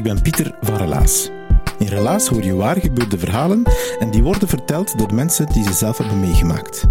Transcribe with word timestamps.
Ik 0.00 0.06
ben 0.06 0.22
Pieter 0.22 0.54
van 0.60 0.76
Relaas. 0.76 1.30
In 1.78 1.86
Relaas 1.86 2.28
hoor 2.28 2.42
je 2.42 2.54
waar 2.54 2.76
gebeurde 2.76 3.18
verhalen 3.18 3.62
en 3.98 4.10
die 4.10 4.22
worden 4.22 4.48
verteld 4.48 4.98
door 4.98 5.14
mensen 5.14 5.46
die 5.46 5.64
ze 5.64 5.72
zelf 5.72 5.98
hebben 5.98 6.20
meegemaakt. 6.20 6.84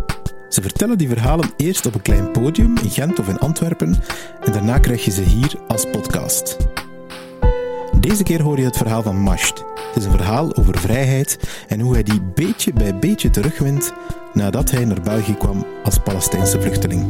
Ze 0.49 0.61
vertellen 0.61 0.97
die 0.97 1.07
verhalen 1.07 1.51
eerst 1.57 1.85
op 1.85 1.95
een 1.95 2.01
klein 2.01 2.31
podium 2.31 2.77
in 2.77 2.89
Gent 2.89 3.19
of 3.19 3.27
in 3.27 3.39
Antwerpen 3.39 3.95
en 4.43 4.51
daarna 4.51 4.79
krijg 4.79 5.05
je 5.05 5.11
ze 5.11 5.21
hier 5.21 5.55
als 5.67 5.85
podcast. 5.91 6.57
Deze 7.99 8.23
keer 8.23 8.41
hoor 8.41 8.57
je 8.57 8.65
het 8.65 8.77
verhaal 8.77 9.03
van 9.03 9.21
Masht. 9.21 9.57
Het 9.57 9.95
is 9.95 10.05
een 10.05 10.11
verhaal 10.11 10.55
over 10.55 10.77
vrijheid 10.77 11.39
en 11.67 11.79
hoe 11.79 11.93
hij 11.93 12.03
die 12.03 12.21
beetje 12.21 12.73
bij 12.73 12.95
beetje 12.95 13.29
terugwint 13.29 13.93
nadat 14.33 14.71
hij 14.71 14.85
naar 14.85 15.01
België 15.01 15.35
kwam 15.35 15.65
als 15.83 15.97
Palestijnse 15.97 16.61
vluchteling. 16.61 17.05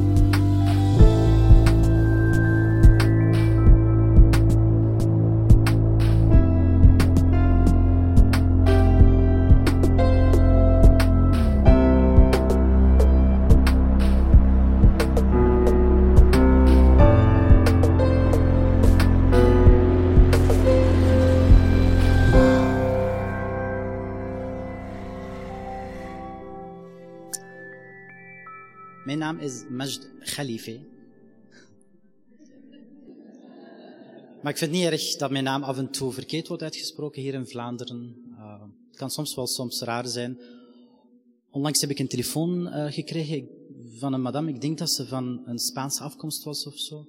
Mijn 29.10 29.22
naam 29.22 29.40
is 29.40 29.64
Majd 29.70 30.10
Khalife. 30.20 30.80
Maar 34.42 34.52
ik 34.52 34.58
vind 34.58 34.60
het 34.60 34.72
niet 34.72 34.84
erg 34.84 35.16
dat 35.16 35.32
mijn 35.32 35.44
naam 35.44 35.64
af 35.64 35.78
en 35.78 35.92
toe 35.92 36.12
verkeerd 36.12 36.48
wordt 36.48 36.64
uitgesproken 36.64 37.22
hier 37.22 37.34
in 37.34 37.48
Vlaanderen. 37.48 38.16
Uh, 38.32 38.62
het 38.88 38.98
kan 38.98 39.10
soms 39.10 39.36
wel 39.36 39.48
soms 39.48 39.82
raar 39.82 40.08
zijn. 40.08 40.40
Onlangs 41.50 41.82
heb 41.82 41.90
ik 41.90 42.00
een 42.00 42.08
telefoon 42.08 42.68
uh, 42.68 42.92
gekregen 42.92 43.48
van 43.96 44.14
een 44.14 44.22
madame, 44.22 44.50
ik 44.50 44.62
denk 44.62 44.78
dat 44.78 44.92
ze 44.92 45.08
van 45.08 45.42
een 45.46 45.60
Spaanse 45.60 46.04
afkomst 46.04 46.44
was 46.44 46.66
of 46.66 46.78
zo. 46.78 47.08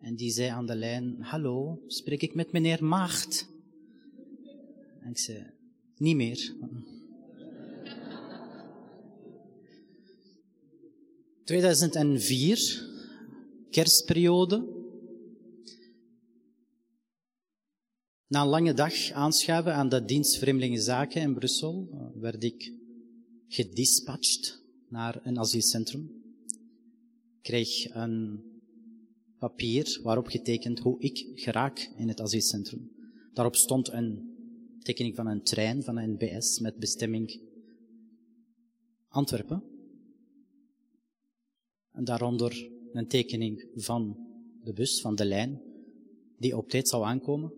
En 0.00 0.16
die 0.16 0.30
zei 0.30 0.48
aan 0.48 0.66
de 0.66 0.76
lijn, 0.76 1.16
hallo, 1.20 1.82
spreek 1.86 2.22
ik 2.22 2.34
met 2.34 2.52
meneer 2.52 2.84
Maagd? 2.84 3.48
En 5.00 5.10
ik 5.10 5.18
zei, 5.18 5.46
niet 5.96 6.16
meer. 6.16 6.54
2004, 11.50 12.86
kerstperiode. 13.70 14.66
Na 18.26 18.42
een 18.42 18.48
lange 18.48 18.74
dag 18.74 19.10
aanschuiven 19.10 19.74
aan 19.74 19.88
de 19.88 20.04
dienst 20.04 20.38
Vreemdelingenzaken 20.38 21.20
in 21.20 21.34
Brussel, 21.34 21.88
werd 22.14 22.44
ik 22.44 22.72
gedispatcht 23.48 24.62
naar 24.88 25.20
een 25.22 25.38
asielcentrum. 25.38 26.22
Ik 27.36 27.42
kreeg 27.42 27.94
een 27.94 28.44
papier 29.38 30.00
waarop 30.02 30.26
getekend 30.26 30.78
hoe 30.78 31.00
ik 31.00 31.26
geraak 31.34 31.90
in 31.96 32.08
het 32.08 32.20
asielcentrum. 32.20 32.90
Daarop 33.32 33.56
stond 33.56 33.92
een 33.92 34.36
tekening 34.78 35.16
van 35.16 35.26
een 35.26 35.42
trein 35.42 35.82
van 35.82 35.96
een 35.96 36.12
NBS 36.12 36.58
met 36.58 36.76
bestemming 36.78 37.40
Antwerpen. 39.08 39.69
Daaronder 42.04 42.70
een 42.92 43.08
tekening 43.08 43.68
van 43.74 44.16
de 44.64 44.72
bus, 44.72 45.00
van 45.00 45.14
de 45.14 45.24
lijn, 45.24 45.62
die 46.38 46.56
op 46.56 46.68
tijd 46.68 46.88
zou 46.88 47.04
aankomen. 47.04 47.52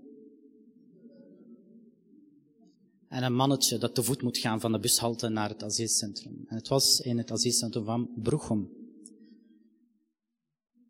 En 3.09 3.23
een 3.23 3.35
mannetje 3.35 3.79
dat 3.79 3.95
te 3.95 4.03
voet 4.03 4.23
moet 4.23 4.39
gaan 4.39 4.61
van 4.61 4.73
de 4.73 4.79
bushalte 4.79 5.29
naar 5.29 5.49
het 5.49 5.63
asielcentrum. 5.63 6.45
En 6.47 6.57
het 6.57 6.69
was 6.69 7.01
in 7.01 7.19
het 7.19 7.31
asielcentrum 7.31 7.85
van 7.85 8.11
Broegem. 8.17 8.71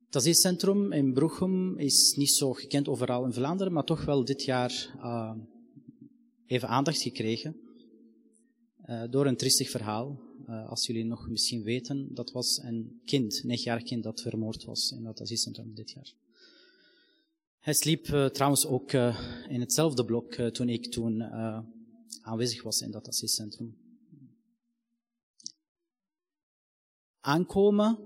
Het 0.05 0.17
asielcentrum 0.17 0.93
in 0.93 1.13
Broegem 1.13 1.79
is 1.79 2.15
niet 2.17 2.31
zo 2.31 2.53
gekend 2.53 2.89
overal 2.89 3.25
in 3.25 3.33
Vlaanderen, 3.33 3.73
maar 3.73 3.85
toch 3.85 4.05
wel 4.05 4.25
dit 4.25 4.45
jaar 4.45 4.95
uh, 4.97 5.35
even 6.47 6.69
aandacht 6.69 7.03
gekregen. 7.03 7.57
Uh, 8.87 9.03
door 9.11 9.27
een 9.27 9.37
triestig 9.37 9.71
verhaal. 9.71 10.21
Uh, 10.49 10.69
als 10.69 10.87
jullie 10.87 11.05
nog 11.05 11.29
misschien 11.29 11.63
weten, 11.63 12.15
dat 12.15 12.33
was 12.33 12.63
een 12.63 13.01
kind, 13.05 13.45
negenjarig 13.45 13.83
kind 13.83 14.03
dat 14.03 14.21
vermoord 14.21 14.65
was 14.65 14.93
in 14.93 15.03
dat 15.03 15.21
asielcentrum 15.21 15.75
dit 15.75 15.91
jaar. 15.91 16.13
Hij 17.59 17.75
sliep 17.75 18.07
uh, 18.07 18.27
trouwens 18.27 18.67
ook 18.67 18.93
in 19.49 19.61
hetzelfde 19.61 20.05
blok 20.05 20.35
toen 20.35 20.69
ik 20.69 20.91
toen 20.91 21.23
aanwezig 22.23 22.63
was 22.63 22.81
in 22.81 22.91
dat 22.91 23.09
asielcentrum. 23.09 23.77
Aankomen 27.21 27.99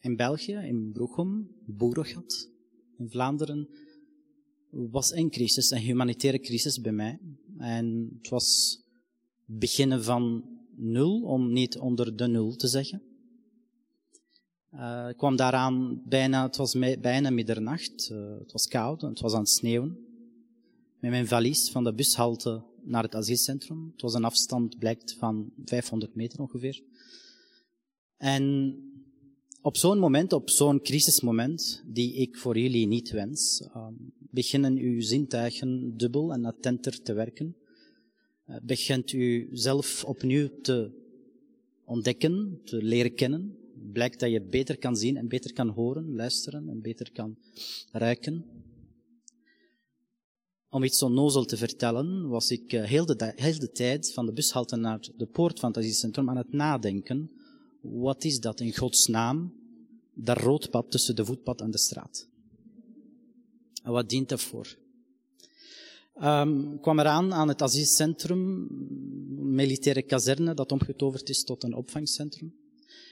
in 0.00 0.16
België, 0.16 0.52
in 0.52 0.92
Broegem, 0.92 1.50
Boerogat, 1.66 2.48
in 2.98 3.10
Vlaanderen, 3.10 3.68
was 4.70 5.12
een 5.12 5.30
crisis, 5.30 5.70
een 5.70 5.78
humanitaire 5.78 6.40
crisis 6.40 6.80
bij 6.80 6.92
mij. 6.92 7.18
En 7.58 8.10
het 8.18 8.28
was 8.28 8.78
beginnen 9.44 10.04
van 10.04 10.44
nul, 10.78 11.22
om 11.22 11.52
niet 11.52 11.78
onder 11.78 12.16
de 12.16 12.26
nul 12.26 12.56
te 12.56 12.68
zeggen. 12.68 13.02
Uh, 14.74 15.06
ik 15.08 15.16
kwam 15.16 15.36
daaraan 15.36 16.02
bijna, 16.04 16.42
het 16.42 16.56
was 16.56 16.78
bijna 17.00 17.30
middernacht, 17.30 18.10
uh, 18.12 18.38
het 18.38 18.52
was 18.52 18.66
koud, 18.66 19.00
het 19.00 19.20
was 19.20 19.32
aan 19.32 19.40
het 19.40 19.48
sneeuwen. 19.48 19.98
Met 21.00 21.10
mijn 21.10 21.26
valies 21.26 21.70
van 21.70 21.84
de 21.84 21.94
bushalte 21.94 22.62
naar 22.82 23.02
het 23.02 23.14
asielcentrum. 23.14 23.90
Het 23.92 24.02
was 24.02 24.14
een 24.14 24.24
afstand, 24.24 24.78
blijkt, 24.78 25.14
van 25.18 25.52
500 25.64 26.14
meter 26.14 26.40
ongeveer. 26.40 26.82
En 28.16 28.74
op 29.62 29.76
zo'n 29.76 29.98
moment, 29.98 30.32
op 30.32 30.50
zo'n 30.50 30.80
crisismoment, 30.80 31.82
die 31.86 32.14
ik 32.14 32.36
voor 32.36 32.58
jullie 32.58 32.86
niet 32.86 33.10
wens, 33.10 33.60
uh, 33.60 33.86
beginnen 34.18 34.76
uw 34.76 35.00
zintuigen 35.00 35.96
dubbel 35.96 36.32
en 36.32 36.44
attenter 36.44 37.02
te 37.02 37.12
werken 37.12 37.56
begint 38.62 39.12
u 39.12 39.48
zelf 39.52 40.04
opnieuw 40.04 40.60
te 40.62 40.90
ontdekken, 41.84 42.60
te 42.64 42.82
leren 42.82 43.14
kennen. 43.14 43.58
Blijkt 43.92 44.20
dat 44.20 44.30
je 44.30 44.42
beter 44.42 44.78
kan 44.78 44.96
zien 44.96 45.16
en 45.16 45.28
beter 45.28 45.52
kan 45.52 45.68
horen, 45.68 46.14
luisteren 46.14 46.68
en 46.68 46.80
beter 46.80 47.12
kan 47.12 47.38
ruiken. 47.92 48.44
Om 50.70 50.84
iets 50.84 50.98
zo 50.98 51.08
nozel 51.08 51.44
te 51.44 51.56
vertellen, 51.56 52.28
was 52.28 52.50
ik 52.50 52.70
heel 52.70 53.06
de, 53.06 53.32
heel 53.36 53.58
de 53.58 53.70
tijd 53.70 54.12
van 54.12 54.26
de 54.26 54.32
bushalte 54.32 54.76
naar 54.76 55.08
de 55.16 55.26
poort 55.26 55.60
van 55.60 55.72
het 55.72 56.16
aan 56.28 56.36
het 56.36 56.52
nadenken. 56.52 57.30
Wat 57.80 58.24
is 58.24 58.40
dat 58.40 58.60
in 58.60 58.76
Gods 58.76 59.06
naam? 59.06 59.54
Dat 60.14 60.38
roodpad 60.38 60.90
tussen 60.90 61.16
de 61.16 61.24
voetpad 61.24 61.60
en 61.60 61.70
de 61.70 61.78
straat. 61.78 62.28
En 63.82 63.92
wat 63.92 64.08
dient 64.08 64.28
dat 64.28 64.42
voor? 64.42 64.78
Um, 66.22 66.80
kwam 66.80 66.98
eraan 66.98 67.32
aan 67.32 67.48
het 67.48 67.62
asielcentrum, 67.62 68.66
militaire 69.54 70.02
kazerne, 70.02 70.54
dat 70.54 70.72
omgetoverd 70.72 71.28
is 71.28 71.44
tot 71.44 71.62
een 71.64 71.74
opvangcentrum. 71.74 72.54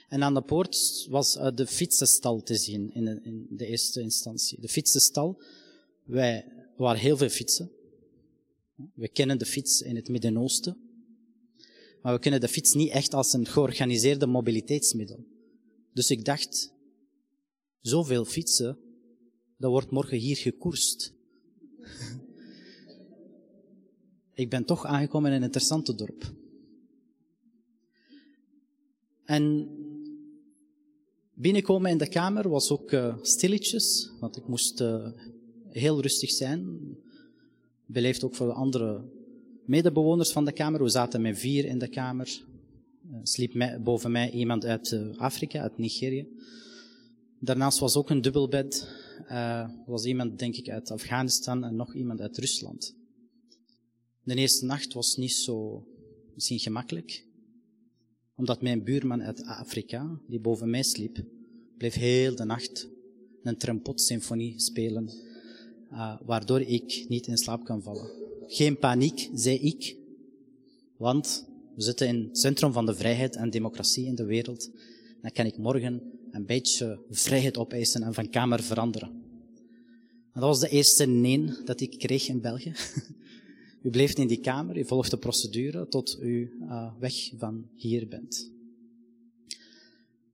En 0.07 0.23
aan 0.23 0.33
de 0.33 0.41
poort 0.41 1.05
was 1.09 1.35
uh, 1.35 1.47
de 1.55 1.67
fietsenstal 1.67 2.43
te 2.43 2.55
zien 2.55 2.93
in 2.93 3.05
de, 3.05 3.19
in 3.23 3.47
de 3.49 3.65
eerste 3.65 4.01
instantie. 4.01 4.61
De 4.61 4.67
fietsenstal, 4.67 5.41
wij 6.03 6.45
waren 6.77 7.01
heel 7.01 7.17
veel 7.17 7.29
fietsen. 7.29 7.71
We 8.93 9.09
kennen 9.09 9.37
de 9.37 9.45
fiets 9.45 9.81
in 9.81 9.95
het 9.95 10.09
Midden-Oosten. 10.09 10.77
Maar 12.01 12.13
we 12.13 12.19
kennen 12.19 12.41
de 12.41 12.47
fiets 12.47 12.73
niet 12.73 12.91
echt 12.91 13.13
als 13.13 13.33
een 13.33 13.45
georganiseerde 13.45 14.27
mobiliteitsmiddel. 14.27 15.25
Dus 15.93 16.11
ik 16.11 16.25
dacht, 16.25 16.73
zoveel 17.79 18.25
fietsen, 18.25 18.77
dat 19.57 19.71
wordt 19.71 19.91
morgen 19.91 20.17
hier 20.17 20.37
gekoerst. 20.37 21.15
Ik 24.37 24.49
ben 24.49 24.65
toch 24.65 24.85
aangekomen 24.85 25.29
in 25.29 25.37
een 25.37 25.43
interessante 25.43 25.95
dorp. 25.95 26.33
En 29.23 29.69
binnenkomen 31.33 31.91
in 31.91 31.97
de 31.97 32.09
kamer 32.09 32.49
was 32.49 32.71
ook 32.71 32.91
uh, 32.91 33.15
stilletjes, 33.21 34.11
want 34.19 34.37
ik 34.37 34.47
moest 34.47 34.81
uh, 34.81 35.07
heel 35.69 36.01
rustig 36.01 36.31
zijn. 36.31 36.79
Beleefd 37.85 38.23
ook 38.23 38.35
voor 38.35 38.47
de 38.47 38.53
andere 38.53 39.03
medebewoners 39.65 40.31
van 40.31 40.45
de 40.45 40.51
kamer. 40.51 40.83
We 40.83 40.89
zaten 40.89 41.21
met 41.21 41.39
vier 41.39 41.65
in 41.65 41.79
de 41.79 41.89
kamer. 41.89 42.41
Uh, 43.11 43.19
sliep 43.23 43.79
boven 43.83 44.11
mij 44.11 44.31
iemand 44.31 44.65
uit 44.65 44.99
Afrika, 45.15 45.61
uit 45.61 45.77
Nigeria. 45.77 46.25
Daarnaast 47.39 47.79
was 47.79 47.95
ook 47.95 48.09
een 48.09 48.21
dubbelbed. 48.21 48.87
Was 49.85 50.05
iemand, 50.05 50.39
denk 50.39 50.55
ik, 50.55 50.69
uit 50.69 50.91
Afghanistan 50.91 51.63
en 51.63 51.75
nog 51.75 51.95
iemand 51.95 52.21
uit 52.21 52.37
Rusland. 52.37 52.96
De 54.27 54.35
eerste 54.35 54.65
nacht 54.65 54.93
was 54.93 55.15
niet 55.15 55.33
zo 55.33 55.87
misschien 56.33 56.59
gemakkelijk, 56.59 57.23
omdat 58.35 58.61
mijn 58.61 58.83
buurman 58.83 59.23
uit 59.23 59.43
Afrika, 59.43 60.19
die 60.27 60.39
boven 60.39 60.69
mij 60.69 60.83
sliep, 60.83 61.23
bleef 61.77 61.93
heel 61.93 62.35
de 62.35 62.43
nacht 62.43 62.89
een 63.43 63.57
trompotsymfonie 63.57 64.59
spelen, 64.59 65.09
uh, 65.91 66.21
waardoor 66.25 66.61
ik 66.61 67.05
niet 67.07 67.27
in 67.27 67.37
slaap 67.37 67.63
kan 67.63 67.81
vallen. 67.81 68.09
Geen 68.47 68.77
paniek, 68.77 69.29
zei 69.33 69.57
ik, 69.57 69.97
want 70.97 71.47
we 71.75 71.81
zitten 71.81 72.07
in 72.07 72.23
het 72.27 72.37
centrum 72.37 72.71
van 72.71 72.85
de 72.85 72.95
vrijheid 72.95 73.35
en 73.35 73.49
democratie 73.49 74.05
in 74.05 74.15
de 74.15 74.25
wereld. 74.25 74.71
Dan 75.21 75.31
kan 75.31 75.45
ik 75.45 75.57
morgen 75.57 76.01
een 76.31 76.45
beetje 76.45 76.99
vrijheid 77.09 77.57
opeisen 77.57 78.03
en 78.03 78.13
van 78.13 78.29
kamer 78.29 78.63
veranderen. 78.63 79.09
En 80.33 80.41
dat 80.41 80.49
was 80.49 80.59
de 80.59 80.69
eerste 80.69 81.05
nee 81.05 81.51
dat 81.65 81.81
ik 81.81 81.99
kreeg 81.99 82.27
in 82.27 82.41
België. 82.41 82.73
U 83.87 83.89
bleef 83.89 84.17
in 84.17 84.27
die 84.27 84.39
kamer, 84.39 84.77
u 84.77 84.85
volgt 84.85 85.11
de 85.11 85.17
procedure 85.17 85.87
tot 85.87 86.17
u 86.21 86.57
uh, 86.61 86.91
weg 86.99 87.31
van 87.37 87.69
hier 87.75 88.07
bent. 88.07 88.51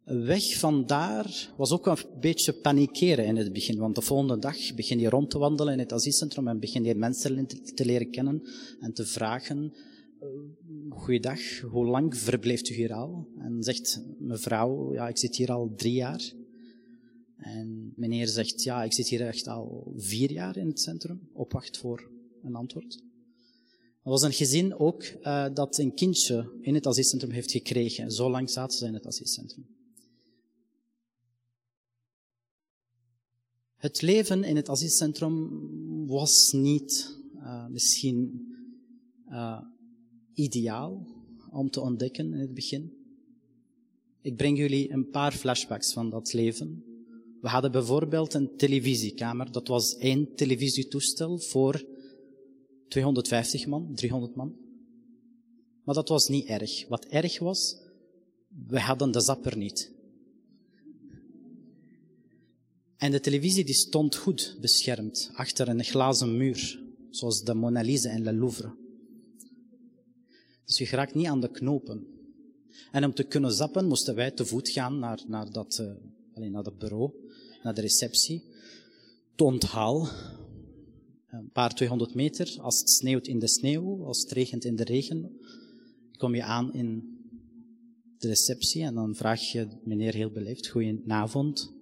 Weg 0.04 0.60
van 0.60 0.86
daar 0.86 1.54
was 1.58 1.72
ook 1.72 1.86
een 1.86 1.98
beetje 2.20 2.54
panikeren 2.54 3.26
in 3.26 3.36
het 3.36 3.54
begin, 3.54 3.78
want 3.78 3.96
de 3.96 4.02
volgende 4.02 4.40
dag 4.40 4.76
begin 4.76 5.00
je 5.00 5.10
rond 5.10 5.30
te 5.30 5.38
wandelen 5.38 5.74
in 5.74 5.80
het 5.80 5.94
asielcentrum 5.94 6.48
en 6.48 6.60
begin 6.60 6.84
je 6.84 6.96
mensen 6.96 7.48
te 7.76 7.86
leren 7.86 8.12
kennen 8.12 8.42
en 8.80 8.94
te 8.94 9.06
vragen, 9.06 9.74
uh, 10.22 10.28
goeiedag, 10.90 11.60
hoe 11.60 11.86
lang 11.86 12.18
verblijft 12.18 12.70
u 12.70 12.74
hier 12.74 12.94
al? 12.94 13.28
En 13.38 13.64
zegt 13.64 14.02
mevrouw, 14.20 14.94
ja, 14.94 15.08
ik 15.08 15.18
zit 15.18 15.36
hier 15.36 15.52
al 15.52 15.74
drie 15.76 15.94
jaar. 15.94 16.34
En 17.38 17.94
meneer 17.96 18.28
zegt, 18.28 18.64
ja, 18.64 18.84
ik 18.84 18.94
zit 18.94 19.08
hier 19.08 19.28
echt 19.28 19.48
al 19.48 19.94
vier 19.96 20.32
jaar 20.32 20.58
in 20.58 20.68
het 20.68 20.80
centrum, 20.80 21.30
op 21.34 21.52
wacht 21.52 21.78
voor 21.78 22.10
een 22.44 22.56
antwoord. 22.56 23.12
Er 24.04 24.10
was 24.10 24.22
een 24.22 24.34
gezin 24.34 24.80
ook 24.80 25.04
uh, 25.04 25.46
dat 25.54 25.78
een 25.78 25.94
kindje 25.94 26.58
in 26.62 26.74
het 26.74 26.88
asielcentrum 26.88 27.32
heeft 27.32 27.52
gekregen. 27.52 28.12
Zo 28.12 28.30
lang 28.30 28.50
zaten 28.50 28.78
ze 28.78 28.86
in 28.86 28.94
het 28.94 29.08
asielcentrum. 29.08 29.66
Het 33.76 34.02
leven 34.02 34.44
in 34.44 34.56
het 34.56 34.70
asielcentrum 34.70 35.50
was 36.08 36.52
niet 36.52 37.18
uh, 37.36 37.68
misschien 37.68 38.48
uh, 39.30 39.60
ideaal 40.34 41.08
om 41.52 41.70
te 41.70 41.82
ontdekken 41.82 42.34
in 42.34 42.40
het 42.40 42.54
begin. 42.54 42.94
Ik 44.22 44.36
breng 44.36 44.58
jullie 44.58 44.92
een 44.92 45.10
paar 45.10 45.32
flashbacks 45.32 45.94
van 45.94 46.10
dat 46.10 46.34
leven. 46.34 46.84
We 47.42 47.48
hadden 47.48 47.72
bijvoorbeeld 47.72 48.34
een 48.34 48.56
televisiekamer. 48.58 49.52
Dat 49.52 49.68
was 49.68 49.98
één 49.98 50.36
televisietoestel 50.36 51.38
voor 51.38 51.86
250 52.94 53.68
man, 53.68 53.96
300 53.96 54.36
man. 54.36 54.56
Maar 55.84 55.96
dat 55.96 56.10
was 56.10 56.28
niet 56.28 56.46
erg. 56.46 56.88
Wat 56.88 57.06
erg 57.06 57.40
was, 57.40 57.78
we 58.68 58.80
hadden 58.80 59.12
de 59.12 59.22
zapper 59.22 59.58
niet. 59.58 59.92
En 62.98 63.12
de 63.12 63.20
televisie 63.20 63.66
die 63.66 63.76
stond 63.76 64.16
goed 64.16 64.58
beschermd 64.62 65.32
achter 65.34 65.68
een 65.68 65.84
glazen 65.84 66.38
muur, 66.38 66.80
zoals 67.10 67.44
de 67.44 67.54
Mona 67.54 67.82
Lisa 67.82 68.10
en 68.10 68.24
Le 68.24 68.34
Louvre. 68.34 68.76
Dus 70.66 70.78
je 70.78 70.86
geraakt 70.86 71.14
niet 71.14 71.28
aan 71.28 71.42
de 71.42 71.52
knopen. 71.52 72.08
En 72.92 73.06
om 73.06 73.14
te 73.14 73.24
kunnen 73.24 73.52
zappen 73.52 73.88
moesten 73.88 74.16
wij 74.16 74.32
te 74.32 74.46
voet 74.46 74.70
gaan 74.70 75.00
naar, 75.00 75.24
naar, 75.28 75.52
dat, 75.52 75.78
uh, 76.36 76.50
naar 76.50 76.64
dat 76.64 76.78
bureau, 76.78 77.12
naar 77.64 77.74
de 77.74 77.82
receptie. 77.82 78.44
Het 79.32 79.42
onthaal, 79.42 80.10
een 81.34 81.52
paar 81.52 81.76
200 81.76 82.14
meter. 82.14 82.58
Als 82.62 82.80
het 82.80 82.90
sneeuwt 82.90 83.28
in 83.28 83.40
de 83.40 83.48
sneeuw, 83.48 84.06
als 84.06 84.22
het 84.22 84.32
regent 84.32 84.66
in 84.66 84.76
de 84.76 84.84
regen, 84.84 85.40
kom 86.18 86.36
je 86.36 86.44
aan 86.44 86.74
in 86.74 87.18
de 88.18 88.28
receptie 88.28 88.84
en 88.84 88.94
dan 88.94 89.16
vraag 89.16 89.42
je 89.42 89.68
meneer 89.84 90.14
heel 90.14 90.32
beleefd, 90.32 90.68
goedenavond, 90.68 91.74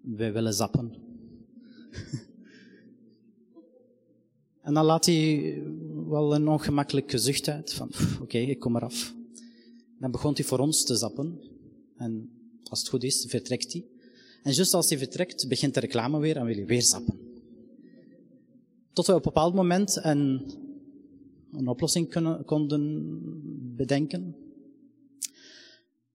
wij 0.00 0.32
willen 0.32 0.54
zappen. 0.54 0.94
en 4.66 4.74
dan 4.74 4.84
laat 4.84 5.06
hij 5.06 5.62
wel 6.06 6.34
een 6.34 6.48
ongemakkelijke 6.48 7.18
zucht 7.18 7.48
uit 7.48 7.72
van, 7.72 7.90
oké, 8.22 8.38
ik 8.38 8.58
kom 8.58 8.76
eraf. 8.76 9.14
Dan 9.98 10.10
begon 10.10 10.34
hij 10.34 10.44
voor 10.44 10.58
ons 10.58 10.84
te 10.84 10.96
zappen 10.96 11.40
en 11.96 12.30
als 12.64 12.78
het 12.78 12.88
goed 12.88 13.04
is, 13.04 13.24
vertrekt 13.28 13.72
hij. 13.72 13.84
En 14.42 14.52
juist 14.52 14.74
als 14.74 14.88
hij 14.88 14.98
vertrekt, 14.98 15.48
begint 15.48 15.74
de 15.74 15.80
reclame 15.80 16.18
weer 16.18 16.36
en 16.36 16.44
wil 16.44 16.54
hij 16.54 16.66
weer 16.66 16.82
zappen. 16.82 17.23
Tot 18.94 19.06
we 19.06 19.12
op 19.12 19.18
een 19.18 19.32
bepaald 19.32 19.54
moment 19.54 20.04
een, 20.04 20.52
een 21.52 21.68
oplossing 21.68 22.08
kunnen, 22.08 22.44
konden 22.44 23.10
bedenken. 23.76 24.36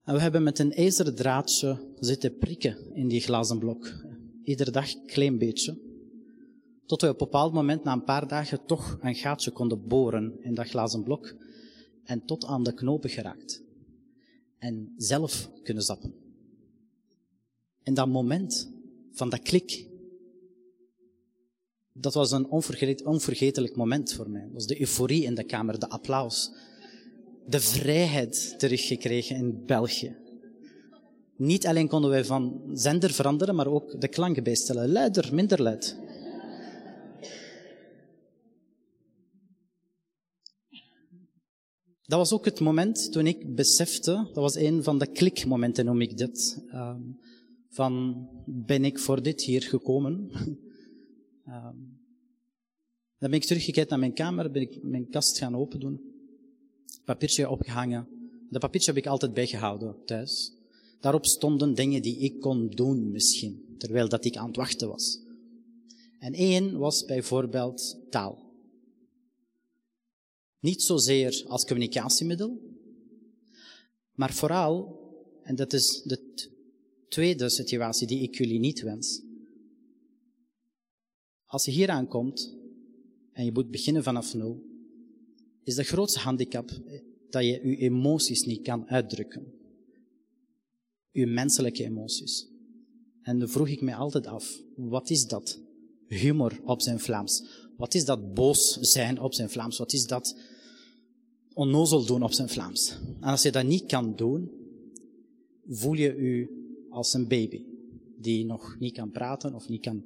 En 0.04 0.14
we 0.14 0.22
hebben 0.22 0.44
met 0.44 0.60
een 0.60 0.72
ijzeren 0.72 1.16
draadje 1.16 1.94
zitten 2.00 2.38
prikken 2.38 2.96
in 2.96 3.08
die 3.08 3.22
glazen 3.22 3.60
blok. 3.60 4.06
Iedere 4.44 4.72
dag 4.72 4.94
een 4.94 5.06
klein 5.06 5.38
beetje. 5.38 5.78
Tot 6.86 7.02
we 7.02 7.08
op 7.08 7.14
een 7.14 7.26
bepaald 7.26 7.54
moment, 7.54 7.83
na 7.83 7.94
een 7.94 8.04
paar 8.04 8.28
dagen, 8.28 8.66
toch 8.66 8.98
een 9.02 9.16
gaatje 9.16 9.52
konden 9.52 9.88
boren 9.88 10.38
in 10.42 10.54
dat 10.54 10.68
glazen 10.68 11.04
blok. 11.04 11.36
En 12.04 12.26
tot 12.26 12.45
aan 12.45 12.64
de 12.64 12.74
knopen 12.74 13.09
geraakt. 13.09 13.64
En 14.57 14.94
zelf 14.98 15.52
kunnen 15.64 15.83
zappen. 15.83 16.14
In 17.83 17.94
dat 17.94 18.07
moment 18.07 18.71
van 19.12 19.30
dat 19.30 19.42
klik 19.42 19.89
dat 22.00 22.14
was 22.14 22.32
een 22.32 22.50
onverget, 22.50 23.04
onvergetelijk 23.04 23.76
moment 23.76 24.14
voor 24.14 24.30
mij. 24.30 24.42
Dat 24.42 24.54
was 24.54 24.66
de 24.66 24.80
euforie 24.80 25.24
in 25.24 25.36
de 25.36 25.44
kamer, 25.44 25.80
de 25.80 25.90
applaus. 25.90 26.52
De 27.48 27.60
vrijheid 27.60 28.56
teruggekregen 28.58 29.36
in 29.36 29.66
België. 29.66 30.16
Niet 31.36 31.68
alleen 31.68 31.88
konden 31.88 32.10
wij 32.10 32.26
van 32.26 32.62
zender 32.74 33.12
veranderen, 33.12 33.56
maar 33.56 33.68
ook 33.68 34.02
de 34.02 34.08
klanken 34.08 34.44
bijstellen. 34.44 34.92
Luider, 34.92 35.34
minder 35.34 35.62
luid. 35.62 35.98
Dat 42.02 42.20
was 42.20 42.34
ook 42.34 42.46
het 42.46 42.60
moment 42.60 43.12
toen 43.12 43.28
ik 43.28 43.56
besefte, 43.56 44.12
dat 44.12 44.44
was 44.44 44.56
een 44.56 44.84
van 44.84 45.00
de 45.00 45.08
klikmomenten 45.08 45.86
noem 45.86 46.02
ik 46.02 46.18
dit, 46.18 46.64
uh, 46.68 46.96
van 47.70 48.28
ben 48.46 48.86
ik 48.86 49.00
voor 49.00 49.22
dit 49.22 49.42
hier 49.42 49.62
gekomen? 49.62 50.32
Um, 51.50 51.98
dan 53.18 53.30
ben 53.30 53.40
ik 53.40 53.46
teruggekeken 53.46 53.90
naar 53.90 54.00
mijn 54.00 54.14
kamer, 54.14 54.52
ben 54.52 54.62
ik 54.62 54.84
mijn 54.84 55.10
kast 55.10 55.38
gaan 55.38 55.56
open 55.56 55.80
doen, 55.80 56.02
papiertje 57.06 57.50
opgehangen. 57.50 58.08
Dat 58.50 58.62
papiertje 58.62 58.92
heb 58.92 59.04
ik 59.04 59.10
altijd 59.10 59.34
bijgehouden 59.34 59.96
thuis. 60.06 60.54
Daarop 61.00 61.26
stonden 61.26 61.74
dingen 61.74 62.02
die 62.02 62.18
ik 62.18 62.40
kon 62.40 62.70
doen 62.70 63.12
misschien, 63.12 63.76
terwijl 63.78 64.10
dat 64.10 64.26
ik 64.26 64.36
aan 64.36 64.48
het 64.48 64.56
wachten 64.56 64.88
was. 64.88 65.20
En 66.20 66.34
één 66.34 66.78
was 66.78 67.06
bijvoorbeeld 67.06 67.98
taal. 68.10 68.54
Niet 70.60 70.82
zozeer 70.82 71.44
als 71.48 71.66
communicatiemiddel, 71.66 72.62
maar 74.14 74.34
vooral, 74.34 75.00
en 75.44 75.56
dat 75.56 75.74
is 75.74 76.02
de 76.02 76.50
tweede 77.10 77.50
situatie 77.50 78.08
die 78.08 78.22
ik 78.22 78.36
jullie 78.38 78.60
niet 78.60 78.82
wens, 78.82 79.22
als 81.50 81.66
je 81.66 81.72
hier 81.72 81.90
aankomt 81.90 82.56
en 83.32 83.46
je 83.46 83.52
moet 83.52 83.72
beginnen 83.72 84.04
vanaf 84.04 84.34
nul, 84.34 84.64
is 85.64 85.76
de 85.76 85.84
grootste 85.84 86.20
handicap 86.20 86.72
dat 87.30 87.44
je 87.44 87.50
je 87.50 87.78
emoties 87.78 88.44
niet 88.44 88.62
kan 88.62 88.88
uitdrukken. 88.88 89.54
uw 91.12 91.28
menselijke 91.28 91.84
emoties. 91.84 92.48
En 93.22 93.40
dan 93.40 93.50
vroeg 93.50 93.68
ik 93.68 93.82
mij 93.82 93.96
altijd 93.96 94.28
af, 94.28 94.62
wat 94.76 95.10
is 95.10 95.28
dat? 95.28 95.60
Humor 96.08 96.60
op 96.64 96.82
zijn 96.82 97.00
Vlaams. 97.00 97.44
Wat 97.78 97.94
is 97.94 98.06
dat 98.06 98.34
boos 98.34 98.78
zijn 98.80 99.20
op 99.20 99.34
zijn 99.34 99.50
Vlaams? 99.50 99.78
Wat 99.78 99.94
is 99.94 100.08
dat 100.08 100.36
onnozel 101.54 102.06
doen 102.06 102.24
op 102.24 102.32
zijn 102.32 102.50
Vlaams? 102.50 102.98
En 103.20 103.30
als 103.30 103.42
je 103.42 103.52
dat 103.52 103.66
niet 103.66 103.86
kan 103.86 104.16
doen, 104.16 104.52
voel 105.68 105.94
je 105.94 106.16
u 106.16 106.50
als 106.90 107.14
een 107.14 107.28
baby 107.28 107.64
die 108.18 108.46
nog 108.46 108.76
niet 108.80 108.94
kan 108.94 109.12
praten 109.12 109.54
of 109.54 109.70
niet 109.70 109.82
kan 109.82 110.06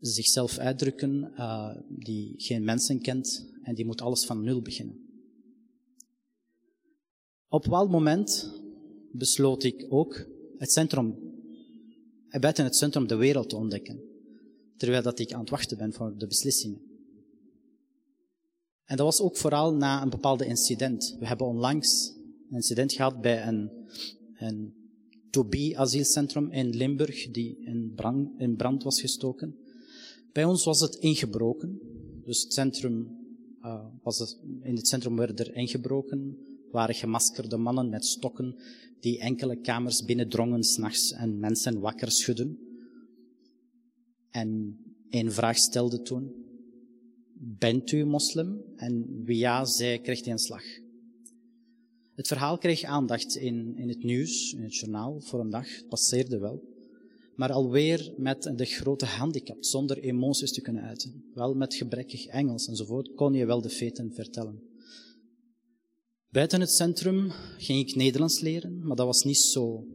zichzelf 0.00 0.58
uitdrukken, 0.58 1.32
uh, 1.36 1.76
die 1.88 2.34
geen 2.36 2.64
mensen 2.64 3.00
kent 3.00 3.46
en 3.62 3.74
die 3.74 3.86
moet 3.86 4.00
alles 4.00 4.24
van 4.24 4.42
nul 4.42 4.62
beginnen. 4.62 5.08
Op 7.48 7.66
welk 7.66 7.90
moment 7.90 8.60
besloot 9.12 9.62
ik 9.62 9.86
ook 9.88 10.26
het 10.58 10.72
centrum, 10.72 11.18
eh, 12.28 12.40
buiten 12.40 12.64
het 12.64 12.76
centrum 12.76 13.06
de 13.06 13.16
wereld 13.16 13.48
te 13.48 13.56
ontdekken, 13.56 14.00
terwijl 14.76 15.02
dat 15.02 15.18
ik 15.18 15.32
aan 15.32 15.40
het 15.40 15.50
wachten 15.50 15.78
ben 15.78 15.92
voor 15.92 16.18
de 16.18 16.26
beslissingen. 16.26 16.80
En 18.84 18.96
dat 18.96 19.06
was 19.06 19.20
ook 19.20 19.36
vooral 19.36 19.74
na 19.74 20.02
een 20.02 20.10
bepaalde 20.10 20.46
incident. 20.46 21.16
We 21.18 21.26
hebben 21.26 21.46
onlangs 21.46 22.12
een 22.48 22.56
incident 22.56 22.92
gehad 22.92 23.20
bij 23.20 23.46
een, 23.46 23.70
een 24.34 24.74
to-be-asielcentrum 25.30 26.50
in 26.50 26.76
Limburg, 26.76 27.30
die 27.30 27.58
in 27.64 27.92
brand, 27.94 28.40
in 28.40 28.56
brand 28.56 28.82
was 28.82 29.00
gestoken. 29.00 29.56
Bij 30.32 30.44
ons 30.44 30.64
was 30.64 30.80
het 30.80 30.94
ingebroken. 30.94 31.80
Dus 32.24 32.42
het 32.42 32.52
centrum, 32.52 33.18
uh, 33.62 33.84
was 34.02 34.38
in 34.62 34.76
het 34.76 34.88
centrum 34.88 35.16
werd 35.16 35.40
er 35.40 35.54
ingebroken, 35.54 36.38
waren 36.70 36.94
gemaskerde 36.94 37.56
mannen 37.56 37.88
met 37.88 38.04
stokken 38.04 38.56
die 39.00 39.18
enkele 39.18 39.60
kamers 39.60 40.04
binnendrongen 40.04 40.64
s'nachts 40.64 41.12
en 41.12 41.38
mensen 41.38 41.80
wakker 41.80 42.10
schudden. 42.10 42.58
En 44.30 44.78
een 45.10 45.32
vraag 45.32 45.56
stelde 45.56 46.02
toen, 46.02 46.32
bent 47.34 47.92
u 47.92 48.04
moslim? 48.04 48.62
En 48.76 49.22
wie 49.24 49.38
ja 49.38 49.64
zei, 49.64 50.00
kreeg 50.00 50.24
hij 50.24 50.32
een 50.32 50.38
slag. 50.38 50.62
Het 52.14 52.26
verhaal 52.26 52.58
kreeg 52.58 52.82
aandacht 52.82 53.36
in, 53.36 53.76
in 53.76 53.88
het 53.88 54.02
nieuws, 54.02 54.52
in 54.52 54.62
het 54.62 54.76
journaal, 54.76 55.20
voor 55.20 55.40
een 55.40 55.50
dag. 55.50 55.76
Het 55.76 55.88
passeerde 55.88 56.38
wel. 56.38 56.79
Maar 57.40 57.52
alweer 57.52 58.14
met 58.16 58.52
de 58.56 58.64
grote 58.64 59.04
handicap, 59.04 59.64
zonder 59.64 59.98
emoties 59.98 60.52
te 60.52 60.60
kunnen 60.60 60.82
uiten. 60.82 61.24
Wel 61.34 61.54
met 61.54 61.74
gebrekkig 61.74 62.26
Engels 62.26 62.68
enzovoort, 62.68 63.14
kon 63.14 63.32
je 63.32 63.46
wel 63.46 63.60
de 63.60 63.70
feiten 63.70 64.12
vertellen. 64.14 64.62
Buiten 66.28 66.60
het 66.60 66.70
centrum 66.70 67.30
ging 67.58 67.88
ik 67.88 67.94
Nederlands 67.94 68.40
leren, 68.40 68.86
maar 68.86 68.96
dat 68.96 69.06
was 69.06 69.24
niet 69.24 69.38
zo 69.38 69.86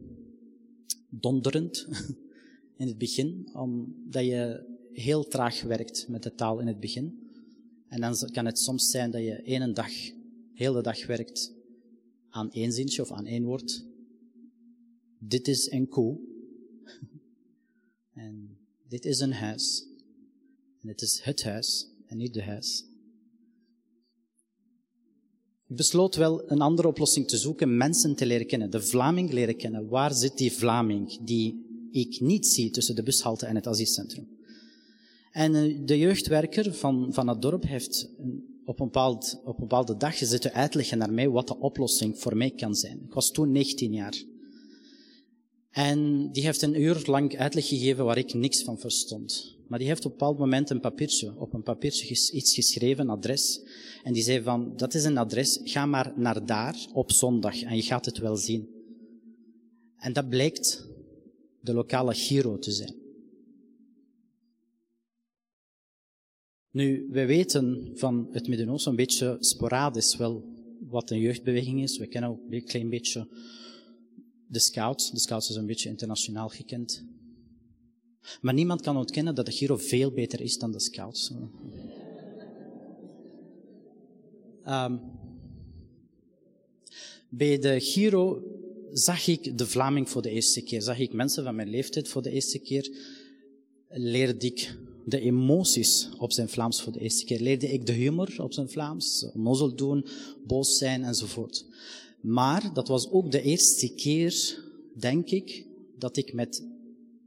donderend 1.10 1.86
in 2.80 2.86
het 2.86 2.98
begin, 2.98 3.50
omdat 3.52 4.24
je 4.24 4.64
heel 4.92 5.28
traag 5.28 5.62
werkt 5.62 6.08
met 6.08 6.22
de 6.22 6.34
taal 6.34 6.60
in 6.60 6.66
het 6.66 6.80
begin. 6.80 7.30
En 7.88 8.00
dan 8.00 8.16
kan 8.32 8.46
het 8.46 8.58
soms 8.58 8.90
zijn 8.90 9.10
dat 9.10 9.22
je 9.22 9.42
één 9.42 9.74
dag, 9.74 9.92
heel 10.52 10.72
de 10.72 10.82
dag 10.82 11.06
werkt 11.06 11.54
aan 12.28 12.52
één 12.52 12.72
zinnetje 12.72 13.02
of 13.02 13.12
aan 13.12 13.26
één 13.26 13.44
woord. 13.44 13.84
Dit 15.18 15.48
is 15.48 15.70
een 15.70 15.88
koe. 15.88 16.34
En 18.16 18.58
dit 18.88 19.04
is 19.04 19.20
een 19.20 19.32
huis. 19.32 19.86
En 20.82 20.88
het 20.88 21.02
is 21.02 21.20
het 21.22 21.44
huis 21.44 21.88
en 22.06 22.16
niet 22.16 22.34
de 22.34 22.42
huis. 22.42 22.84
Ik 25.68 25.76
besloot 25.76 26.14
wel 26.14 26.50
een 26.50 26.60
andere 26.60 26.88
oplossing 26.88 27.28
te 27.28 27.36
zoeken, 27.36 27.76
mensen 27.76 28.14
te 28.14 28.26
leren 28.26 28.46
kennen, 28.46 28.70
de 28.70 28.82
Vlaming 28.82 29.32
leren 29.32 29.56
kennen. 29.56 29.88
Waar 29.88 30.14
zit 30.14 30.36
die 30.36 30.52
Vlaming 30.52 31.18
die 31.22 31.64
ik 31.90 32.20
niet 32.20 32.46
zie 32.46 32.70
tussen 32.70 32.94
de 32.94 33.02
bushalte 33.02 33.46
en 33.46 33.54
het 33.54 33.66
asielcentrum? 33.66 34.28
En 35.30 35.54
eh, 35.54 35.78
de 35.84 35.98
jeugdwerker 35.98 36.74
van, 36.74 37.12
van 37.12 37.28
het 37.28 37.42
dorp 37.42 37.62
heeft 37.62 38.10
op 38.64 38.80
een, 38.80 38.86
bepaald, 38.86 39.40
op 39.44 39.54
een 39.54 39.68
bepaalde 39.68 39.96
dag 39.96 40.16
zitten 40.16 40.52
uitleggen 40.52 40.98
naar 40.98 41.12
mij 41.12 41.28
wat 41.28 41.46
de 41.46 41.58
oplossing 41.58 42.18
voor 42.18 42.36
mij 42.36 42.50
kan 42.50 42.74
zijn. 42.74 43.02
Ik 43.04 43.12
was 43.12 43.30
toen 43.30 43.52
19 43.52 43.92
jaar. 43.92 44.24
En 45.76 46.30
die 46.32 46.42
heeft 46.42 46.62
een 46.62 46.80
uur 46.80 47.02
lang 47.06 47.38
uitleg 47.38 47.68
gegeven 47.68 48.04
waar 48.04 48.18
ik 48.18 48.34
niks 48.34 48.62
van 48.62 48.78
verstond. 48.78 49.56
Maar 49.68 49.78
die 49.78 49.88
heeft 49.88 50.04
op 50.04 50.10
een 50.12 50.18
bepaald 50.18 50.38
moment 50.38 50.70
een 50.70 50.80
papiertje, 50.80 51.34
op 51.38 51.54
een 51.54 51.62
papiertje 51.62 52.08
iets 52.32 52.54
geschreven, 52.54 53.04
een 53.04 53.16
adres. 53.16 53.60
En 54.02 54.12
die 54.12 54.22
zei 54.22 54.42
van, 54.42 54.76
dat 54.76 54.94
is 54.94 55.04
een 55.04 55.18
adres, 55.18 55.60
ga 55.64 55.86
maar 55.86 56.12
naar 56.16 56.46
daar 56.46 56.76
op 56.92 57.12
zondag 57.12 57.62
en 57.62 57.76
je 57.76 57.82
gaat 57.82 58.04
het 58.04 58.18
wel 58.18 58.36
zien. 58.36 58.68
En 59.96 60.12
dat 60.12 60.28
blijkt 60.28 60.86
de 61.60 61.74
lokale 61.74 62.14
Giro 62.14 62.58
te 62.58 62.72
zijn. 62.72 62.94
Nu, 66.70 67.08
wij 67.10 67.26
weten 67.26 67.90
van 67.94 68.28
het 68.30 68.48
Midden-Oosten 68.48 68.90
een 68.90 68.96
beetje 68.96 69.36
sporadisch 69.40 70.16
wel 70.16 70.44
wat 70.80 71.10
een 71.10 71.20
jeugdbeweging 71.20 71.82
is. 71.82 71.98
We 71.98 72.06
kennen 72.06 72.30
ook 72.30 72.40
een 72.50 72.64
klein 72.64 72.88
beetje 72.88 73.28
de 74.48 74.58
Scouts. 74.58 75.10
De 75.10 75.18
Scouts 75.18 75.50
is 75.50 75.56
een 75.56 75.66
beetje 75.66 75.88
internationaal 75.88 76.48
gekend. 76.48 77.04
Maar 78.40 78.54
niemand 78.54 78.80
kan 78.80 78.96
ontkennen 78.96 79.34
dat 79.34 79.46
de 79.46 79.52
Giro 79.52 79.76
veel 79.76 80.10
beter 80.10 80.40
is 80.40 80.58
dan 80.58 80.72
de 80.72 80.80
Scouts. 80.80 81.32
Um, 84.68 85.00
bij 87.28 87.58
de 87.58 87.80
Giro 87.80 88.42
zag 88.92 89.26
ik 89.26 89.58
de 89.58 89.66
Vlaming 89.66 90.08
voor 90.08 90.22
de 90.22 90.30
eerste 90.30 90.62
keer. 90.62 90.82
Zag 90.82 90.98
ik 90.98 91.12
mensen 91.12 91.44
van 91.44 91.54
mijn 91.54 91.68
leeftijd 91.68 92.08
voor 92.08 92.22
de 92.22 92.30
eerste 92.30 92.58
keer. 92.58 92.90
Leerde 93.88 94.46
ik 94.46 94.76
de 95.04 95.20
emoties 95.20 96.08
op 96.18 96.32
zijn 96.32 96.48
Vlaams 96.48 96.82
voor 96.82 96.92
de 96.92 97.00
eerste 97.00 97.24
keer. 97.24 97.40
Leerde 97.40 97.72
ik 97.72 97.86
de 97.86 97.92
humor 97.92 98.34
op 98.38 98.52
zijn 98.52 98.68
Vlaams, 98.68 99.26
onnozel 99.34 99.74
doen, 99.74 100.06
boos 100.46 100.78
zijn 100.78 101.04
enzovoort. 101.04 101.64
Maar 102.26 102.72
dat 102.72 102.88
was 102.88 103.10
ook 103.10 103.30
de 103.30 103.42
eerste 103.42 103.94
keer, 103.94 104.64
denk 104.94 105.30
ik, 105.30 105.66
dat 105.98 106.16
ik 106.16 106.32
met 106.32 106.66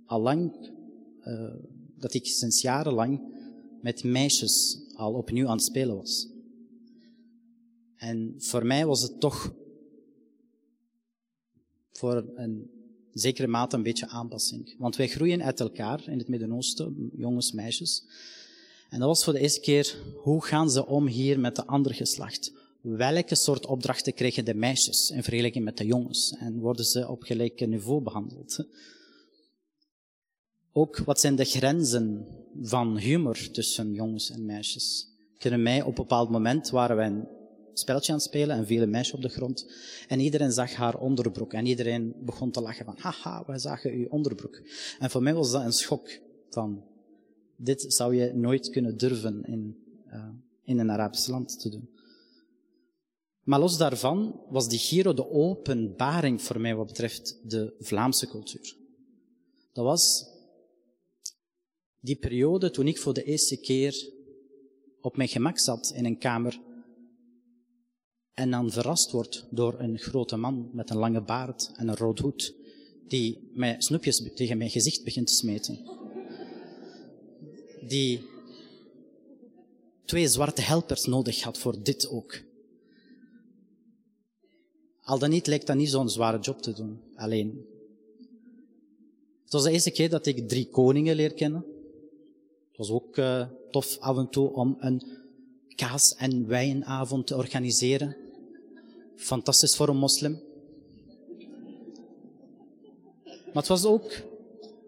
allang, 0.06 0.72
uh, 1.25 1.53
dat 1.96 2.13
ik 2.13 2.25
sinds 2.25 2.62
jarenlang 2.62 3.22
met 3.82 4.03
meisjes 4.03 4.82
al 4.94 5.13
opnieuw 5.13 5.48
aan 5.48 5.56
het 5.56 5.65
spelen 5.65 5.96
was. 5.96 6.27
En 7.96 8.34
voor 8.38 8.65
mij 8.65 8.86
was 8.86 9.01
het 9.01 9.20
toch 9.20 9.53
voor 11.91 12.32
een 12.36 12.70
zekere 13.13 13.48
mate 13.48 13.75
een 13.75 13.84
beetje 13.84 14.08
aanpassing. 14.08 14.75
Want 14.77 14.96
wij 14.96 15.08
groeien 15.08 15.44
uit 15.44 15.60
elkaar 15.60 16.08
in 16.08 16.18
het 16.18 16.27
Midden-Oosten, 16.27 17.12
jongens, 17.15 17.51
meisjes. 17.51 18.03
En 18.89 19.00
dat 19.00 19.08
was 19.08 19.24
voor 19.24 19.34
de 19.34 19.39
eerste 19.39 19.60
keer, 19.60 19.98
hoe 20.15 20.46
gaan 20.46 20.70
ze 20.70 20.86
om 20.86 21.08
hier 21.08 21.39
met 21.39 21.56
de 21.56 21.65
andere 21.65 21.96
geslacht? 21.96 22.51
Welke 22.81 23.36
soort 23.36 23.65
opdrachten 23.65 24.13
krijgen 24.13 24.45
de 24.45 24.53
meisjes 24.53 25.09
in 25.09 25.24
vergelijking 25.24 25.65
met 25.65 25.77
de 25.77 25.86
jongens? 25.86 26.36
En 26.39 26.59
worden 26.59 26.86
ze 26.86 27.07
op 27.07 27.24
gelijk 27.24 27.67
niveau 27.67 28.01
behandeld? 28.01 28.65
Ook 30.71 30.98
wat 30.98 31.19
zijn 31.19 31.36
de 31.36 31.45
grenzen 31.45 32.27
van 32.62 32.98
humor 32.98 33.51
tussen 33.51 33.93
jongens 33.93 34.29
en 34.29 34.45
meisjes? 34.45 35.07
Kunnen 35.38 35.62
mij 35.62 35.81
op 35.81 35.88
een 35.88 35.93
bepaald 35.93 36.29
moment 36.29 36.69
waren 36.69 36.95
wij 36.95 37.27
spelletje 37.74 38.12
aan 38.12 38.17
het 38.17 38.27
spelen 38.27 38.57
en 38.57 38.65
viel 38.65 38.81
een 38.81 38.89
meisje 38.89 39.15
op 39.15 39.21
de 39.21 39.29
grond. 39.29 39.71
En 40.07 40.19
iedereen 40.19 40.51
zag 40.51 40.74
haar 40.74 40.98
onderbroek 41.00 41.53
en 41.53 41.65
iedereen 41.65 42.13
begon 42.19 42.51
te 42.51 42.62
lachen 42.62 42.86
van, 42.86 42.98
haha, 42.98 43.43
wij 43.45 43.59
zagen 43.59 43.91
uw 43.91 44.07
onderbroek. 44.07 44.62
En 45.00 45.09
voor 45.09 45.24
mij 45.24 45.33
was 45.33 45.51
dat 45.51 45.63
een 45.63 45.74
schok 45.74 46.19
van, 46.50 46.83
dit 47.55 47.86
zou 47.88 48.15
je 48.15 48.33
nooit 48.33 48.69
kunnen 48.69 48.98
durven 48.98 49.43
in, 49.43 49.77
uh, 50.07 50.29
in 50.63 50.79
een 50.79 50.91
Arabisch 50.91 51.27
land 51.27 51.59
te 51.59 51.69
doen. 51.69 51.89
Maar 53.50 53.60
los 53.60 53.77
daarvan 53.77 54.41
was 54.50 54.68
die 54.68 54.79
Giro 54.79 55.13
de 55.13 55.29
openbaring 55.29 56.41
voor 56.41 56.60
mij 56.60 56.75
wat 56.75 56.88
betreft 56.88 57.39
de 57.44 57.75
Vlaamse 57.79 58.27
cultuur. 58.27 58.75
Dat 59.74 59.86
was 59.86 60.25
die 62.00 62.15
periode 62.15 62.72
toen 62.72 62.88
ik 62.88 63.00
voor 63.00 63.13
de 63.13 63.24
eerste 63.24 63.58
keer 63.58 64.12
op 65.01 65.18
mijn 65.18 65.29
gemak 65.29 65.60
zat 65.60 65.91
in 65.96 66.06
een 66.06 66.18
kamer 66.18 66.60
en 68.34 68.51
dan 68.51 68.72
verrast 68.72 69.12
wordt 69.12 69.48
door 69.51 69.79
een 69.79 70.00
grote 70.00 70.36
man 70.36 70.70
met 70.74 70.89
een 70.89 70.98
lange 70.98 71.22
baard 71.22 71.72
en 71.75 71.88
een 71.88 71.98
rood 71.98 72.20
hoed, 72.20 72.56
die 73.08 73.51
mij 73.53 73.75
snoepjes 73.82 74.32
tegen 74.36 74.58
mijn 74.58 74.70
gezicht 74.70 75.03
begint 75.03 75.27
te 75.27 75.34
smeten. 75.34 75.79
Die 77.88 78.22
twee 80.06 80.27
zwarte 80.27 80.62
helpers 80.62 81.06
nodig 81.06 81.41
had 81.41 81.58
voor 81.58 81.84
dit 81.84 82.10
ook. 82.10 82.48
Al 85.10 85.20
dan 85.20 85.30
niet 85.30 85.48
lijkt 85.48 85.68
dat 85.68 85.75
niet 85.75 85.89
zo'n 85.89 86.10
zware 86.10 86.39
job 86.39 86.62
te 86.62 86.74
doen, 86.74 87.01
alleen. 87.16 87.66
Het 89.44 89.54
was 89.54 89.63
de 89.63 89.72
eerste 89.72 89.92
keer 89.92 90.10
dat 90.10 90.25
ik 90.25 90.48
drie 90.48 90.68
koningen 90.68 91.16
leer 91.16 91.34
kennen. 91.34 91.66
Het 92.68 92.78
was 92.78 92.92
ook 92.92 93.18
uh, 93.18 93.46
tof 93.72 93.98
af 94.00 94.18
en 94.18 94.30
toe 94.30 94.54
om 94.54 94.75
een 94.80 95.04
kaas- 95.75 96.16
en 96.16 96.48
wijnavond 96.48 97.28
te 97.28 97.36
organiseren. 97.36 98.16
Fantastisch 99.16 99.75
voor 99.75 99.88
een 99.88 99.98
moslim. 99.98 100.42
Maar 103.25 103.63
het 103.63 103.68
was 103.68 103.86
ook 103.86 104.22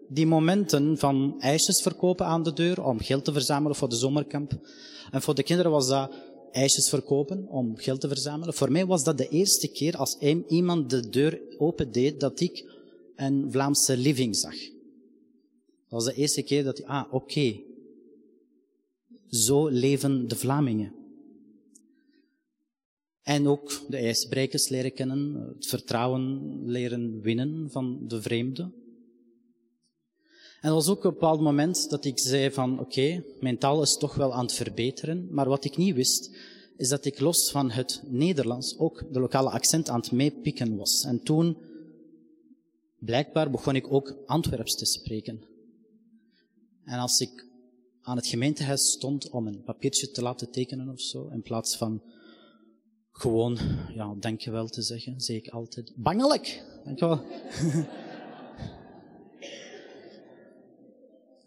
die 0.08 0.26
momenten 0.26 0.98
van 0.98 1.34
ijsjes 1.40 1.82
verkopen 1.82 2.26
aan 2.26 2.42
de 2.42 2.52
deur 2.52 2.84
om 2.84 3.00
geld 3.00 3.24
te 3.24 3.32
verzamelen 3.32 3.76
voor 3.76 3.88
de 3.88 3.96
zomerkamp. 3.96 4.52
En 5.10 5.22
voor 5.22 5.34
de 5.34 5.42
kinderen 5.42 5.72
was 5.72 5.88
dat 5.88 6.12
ijsjes 6.52 6.88
verkopen 6.88 7.48
om 7.48 7.76
geld 7.76 8.00
te 8.00 8.08
verzamelen. 8.08 8.54
Voor 8.54 8.72
mij 8.72 8.86
was 8.86 9.04
dat 9.04 9.18
de 9.18 9.28
eerste 9.28 9.68
keer 9.68 9.96
als 9.96 10.18
iemand 10.48 10.90
de 10.90 11.08
deur 11.08 11.40
opendeed 11.58 12.20
dat 12.20 12.40
ik 12.40 12.70
een 13.16 13.52
Vlaamse 13.52 13.96
living 13.96 14.36
zag. 14.36 14.54
Dat 14.54 16.04
was 16.04 16.04
de 16.04 16.14
eerste 16.14 16.42
keer 16.42 16.64
dat 16.64 16.78
ik, 16.78 16.84
ah, 16.84 17.12
oké. 17.12 17.60
Zo 19.28 19.68
leven 19.68 20.28
de 20.28 20.36
Vlamingen. 20.36 20.94
En 23.22 23.46
ook 23.46 23.84
de 23.88 23.96
ijsbrekers 23.96 24.68
leren 24.68 24.92
kennen, 24.92 25.34
het 25.54 25.66
vertrouwen 25.66 26.58
leren 26.64 27.20
winnen 27.20 27.70
van 27.70 28.08
de 28.08 28.22
vreemde. 28.22 28.70
En 30.62 30.68
er 30.68 30.74
was 30.74 30.88
ook 30.88 31.04
een 31.04 31.10
bepaald 31.10 31.40
moment 31.40 31.90
dat 31.90 32.04
ik 32.04 32.18
zei 32.18 32.50
van 32.50 32.80
oké, 32.80 33.24
mijn 33.40 33.58
taal 33.58 33.82
is 33.82 33.96
toch 33.96 34.14
wel 34.14 34.34
aan 34.34 34.44
het 34.44 34.54
verbeteren, 34.54 35.28
maar 35.30 35.48
wat 35.48 35.64
ik 35.64 35.76
niet 35.76 35.94
wist, 35.94 36.36
is 36.76 36.88
dat 36.88 37.04
ik 37.04 37.20
los 37.20 37.50
van 37.50 37.70
het 37.70 38.02
Nederlands 38.06 38.78
ook 38.78 39.04
de 39.12 39.20
lokale 39.20 39.50
accent 39.50 39.88
aan 39.88 40.00
het 40.00 40.12
meepikken 40.12 40.76
was. 40.76 41.04
En 41.04 41.22
toen, 41.22 41.56
blijkbaar, 42.98 43.50
begon 43.50 43.76
ik 43.76 43.92
ook 43.92 44.16
Antwerps 44.26 44.74
te 44.74 44.84
spreken. 44.84 45.42
En 46.84 46.98
als 46.98 47.20
ik 47.20 47.46
aan 48.02 48.16
het 48.16 48.26
gemeentehuis 48.26 48.90
stond 48.90 49.30
om 49.30 49.46
een 49.46 49.62
papiertje 49.62 50.10
te 50.10 50.22
laten 50.22 50.50
tekenen 50.50 50.88
of 50.88 51.00
zo, 51.00 51.28
in 51.28 51.42
plaats 51.42 51.76
van 51.76 52.02
gewoon, 53.10 53.58
ja, 53.94 54.14
dankjewel 54.18 54.68
te 54.68 54.82
zeggen, 54.82 55.20
zei 55.20 55.38
ik 55.38 55.48
altijd, 55.48 55.92
bangelijk, 55.96 56.64
dankjewel. 56.84 57.20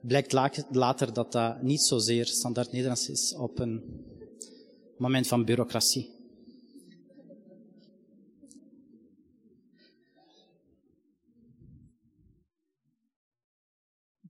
Blijkt 0.07 0.31
later 0.71 1.13
dat 1.13 1.31
dat 1.31 1.61
niet 1.61 1.81
zozeer 1.81 2.25
standaard 2.25 2.71
Nederlands 2.71 3.09
is 3.09 3.35
op 3.35 3.59
een 3.59 4.03
moment 4.97 5.27
van 5.27 5.45
bureaucratie. 5.45 6.13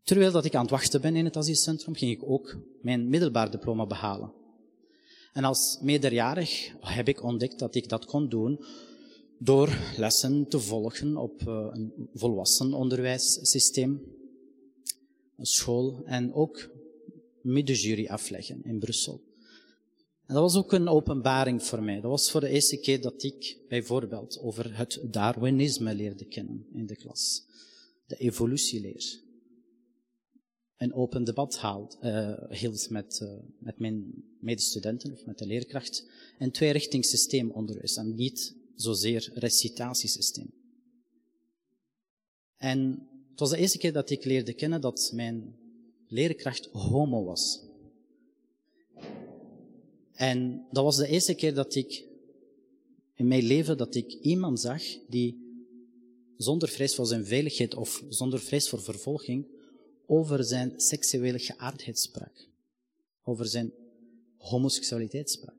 Terwijl 0.04 0.32
dat 0.32 0.46
ik 0.46 0.56
aan 0.56 0.62
het 0.62 0.70
wachten 0.70 1.02
ben 1.02 1.16
in 1.16 1.26
het 1.26 1.38
asielcentrum, 1.38 1.96
ging 1.96 2.12
ik 2.12 2.30
ook 2.30 2.58
mijn 2.82 3.10
middelbaar 3.10 3.52
diploma 3.52 3.86
behalen. 3.86 4.34
En 5.34 5.44
als 5.44 5.80
meerderjarig 5.82 6.74
heb 6.80 7.08
ik 7.08 7.24
ontdekt 7.24 7.60
dat 7.60 7.76
ik 7.76 7.90
dat 7.90 8.06
kon 8.06 8.30
doen 8.30 8.66
door 9.40 9.78
lessen 9.98 10.48
te 10.48 10.60
volgen 10.60 11.18
op 11.18 11.48
eh, 11.48 11.68
een 11.72 12.10
volwassen 12.14 12.74
onderwijssysteem, 12.74 14.02
school 15.38 16.02
en 16.06 16.34
ook 16.34 16.70
middenjury 17.42 18.08
afleggen 18.08 18.64
in 18.64 18.80
Brussel. 18.80 19.24
En 20.26 20.34
dat 20.34 20.44
was 20.44 20.56
ook 20.56 20.74
een 20.74 20.88
openbaring 20.88 21.64
voor 21.64 21.84
mij. 21.84 22.02
Dat 22.02 22.12
was 22.12 22.32
voor 22.32 22.42
de 22.42 22.50
eerste 22.50 22.80
keer 22.80 23.02
dat 23.02 23.24
ik 23.24 23.58
bijvoorbeeld 23.70 24.40
over 24.40 24.78
het 24.78 25.00
Darwinisme 25.04 25.96
leerde 25.96 26.26
kennen 26.26 26.68
in 26.74 26.86
de 26.86 26.96
klas. 26.96 27.46
De 28.06 28.16
evolutieleer 28.16 29.24
een 30.78 30.94
open 30.94 31.24
debat 31.24 31.58
haalt, 31.58 31.98
uh, 32.04 32.34
hield 32.50 32.90
met, 32.90 33.20
uh, 33.24 33.30
met 33.60 33.80
mijn 33.80 34.24
medestudenten 34.40 35.12
of 35.12 35.26
met 35.26 35.38
de 35.38 35.46
leerkracht. 35.46 36.10
Een 36.40 36.52
tweerichtingssysteem 36.52 37.52
onderwijs 37.52 37.96
en 37.96 38.16
niet 38.16 38.56
zozeer 38.76 39.32
recitatiesysteem. 39.34 40.54
En 42.58 43.08
het 43.36 43.44
was 43.44 43.54
de 43.54 43.58
eerste 43.58 43.78
keer 43.78 43.94
dat 43.94 44.10
ik 44.10 44.26
leerde 44.26 44.54
kennen 44.54 44.82
dat 44.82 45.12
mijn 45.14 45.56
leerkracht 46.08 46.66
homo 46.66 47.24
was. 47.24 47.62
En 50.14 50.68
dat 50.72 50.84
was 50.84 50.98
de 50.98 51.08
eerste 51.08 51.34
keer 51.34 51.54
dat 51.54 51.76
ik 51.76 52.06
in 53.14 53.28
mijn 53.28 53.44
leven 53.44 53.78
dat 53.78 53.96
ik 53.96 54.14
iemand 54.14 54.60
zag 54.60 54.84
die 55.08 55.38
zonder 56.38 56.70
vrees 56.70 56.96
voor 56.96 57.06
zijn 57.06 57.26
veiligheid 57.26 57.76
of 57.76 58.04
zonder 58.10 58.40
vrees 58.40 58.70
voor 58.70 58.82
vervolging 58.82 59.48
over 60.06 60.44
zijn 60.44 60.74
seksuele 60.80 61.40
geaardheid 61.40 62.00
sprak. 62.00 62.48
Over 63.24 63.46
zijn 63.46 63.74
homoseksualiteit 64.38 65.30
sprak. 65.30 65.58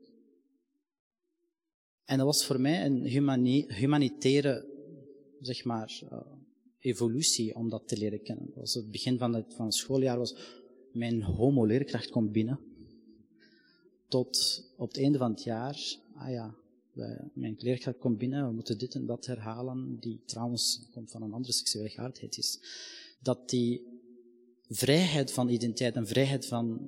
En 2.05 2.17
dat 2.17 2.25
was 2.25 2.45
voor 2.45 2.61
mij 2.61 2.85
een 2.85 3.05
humanitaire, 3.73 4.65
zeg 5.41 5.63
maar, 5.63 6.01
uh, 6.03 6.19
evolutie 6.79 7.55
om 7.55 7.69
dat 7.69 7.87
te 7.87 7.97
leren 7.97 8.23
kennen. 8.23 8.51
Was 8.55 8.73
het 8.73 8.91
begin 8.91 9.17
van 9.17 9.33
het, 9.33 9.53
van 9.53 9.65
het 9.65 9.75
schooljaar 9.75 10.17
was 10.17 10.35
mijn 10.91 11.23
homo-leerkracht 11.23 12.09
komt 12.09 12.31
binnen. 12.31 12.59
Tot 14.07 14.63
op 14.77 14.87
het 14.87 14.97
einde 14.97 15.17
van 15.17 15.31
het 15.31 15.43
jaar, 15.43 15.97
ah 16.13 16.29
ja, 16.29 16.55
mijn 17.33 17.55
leerkracht 17.57 17.97
komt 17.97 18.17
binnen, 18.17 18.47
we 18.47 18.53
moeten 18.53 18.77
dit 18.77 18.95
en 18.95 19.05
dat 19.05 19.25
herhalen, 19.25 19.97
die 19.99 20.21
trouwens 20.25 20.87
komt 20.91 21.11
van 21.11 21.21
een 21.21 21.33
andere 21.33 21.53
seksuele 21.53 21.89
geaardheid 21.89 22.37
is. 22.37 22.59
Dat 23.21 23.49
die 23.49 23.81
vrijheid 24.69 25.31
van 25.31 25.49
identiteit 25.49 25.95
en 25.95 26.07
vrijheid 26.07 26.45
van, 26.45 26.87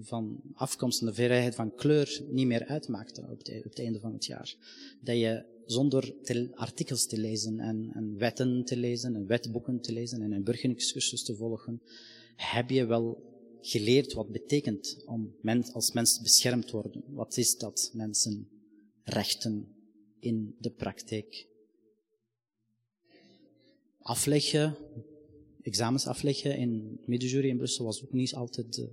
van 0.00 0.40
afkomst 0.54 1.00
en 1.00 1.06
de 1.06 1.14
vrijheid 1.14 1.54
van 1.54 1.74
kleur 1.74 2.22
niet 2.30 2.46
meer 2.46 2.64
uitmaakte 2.64 3.22
op 3.30 3.38
het, 3.38 3.48
op 3.48 3.70
het 3.70 3.78
einde 3.78 4.00
van 4.00 4.12
het 4.12 4.26
jaar. 4.26 4.56
Dat 5.00 5.16
je 5.16 5.44
zonder 5.70 6.14
artikels 6.54 7.06
te 7.06 7.18
lezen 7.18 7.60
en, 7.60 7.90
en, 7.94 8.16
wetten 8.18 8.64
te 8.64 8.76
lezen 8.76 9.14
en 9.14 9.26
wetboeken 9.26 9.80
te 9.80 9.92
lezen 9.92 10.22
en 10.22 10.32
een 10.32 10.44
burgerlijkscursus 10.44 11.22
te 11.24 11.36
volgen, 11.36 11.82
heb 12.36 12.70
je 12.70 12.86
wel 12.86 13.22
geleerd 13.60 14.12
wat 14.12 14.30
betekent 14.30 15.02
om 15.06 15.34
mens, 15.40 15.72
als 15.72 15.92
mens 15.92 16.20
beschermd 16.20 16.70
worden. 16.70 17.04
Wat 17.06 17.36
is 17.36 17.56
dat 17.56 17.90
mensen 17.92 18.48
rechten 19.02 19.74
in 20.20 20.56
de 20.58 20.70
praktijk 20.70 21.46
afleggen, 23.98 24.76
examens 25.62 26.06
afleggen 26.06 26.56
in 26.56 27.00
middenjury 27.04 27.48
in 27.48 27.56
Brussel 27.56 27.84
was 27.84 28.02
ook 28.02 28.12
niet 28.12 28.34
altijd 28.34 28.78
uh, 28.78 28.86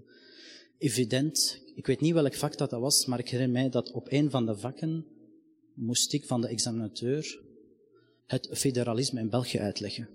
evident. 0.78 1.62
Ik 1.76 1.86
weet 1.86 2.02
niet 2.02 2.14
welk 2.14 2.36
vak 2.36 2.58
dat 2.58 2.72
was, 2.72 3.06
maar 3.06 3.20
ik 3.20 3.30
herinner 3.30 3.62
mij 3.62 3.70
dat 3.70 3.92
op 3.92 4.12
een 4.12 4.30
van 4.30 4.46
de 4.46 4.58
vakken 4.58 5.06
moest 5.76 6.14
ik 6.14 6.26
van 6.26 6.42
de 6.42 6.48
examinateur 6.48 7.44
het 8.26 8.50
federalisme 8.52 9.20
in 9.20 9.30
België 9.30 9.60
uitleggen. 9.60 10.10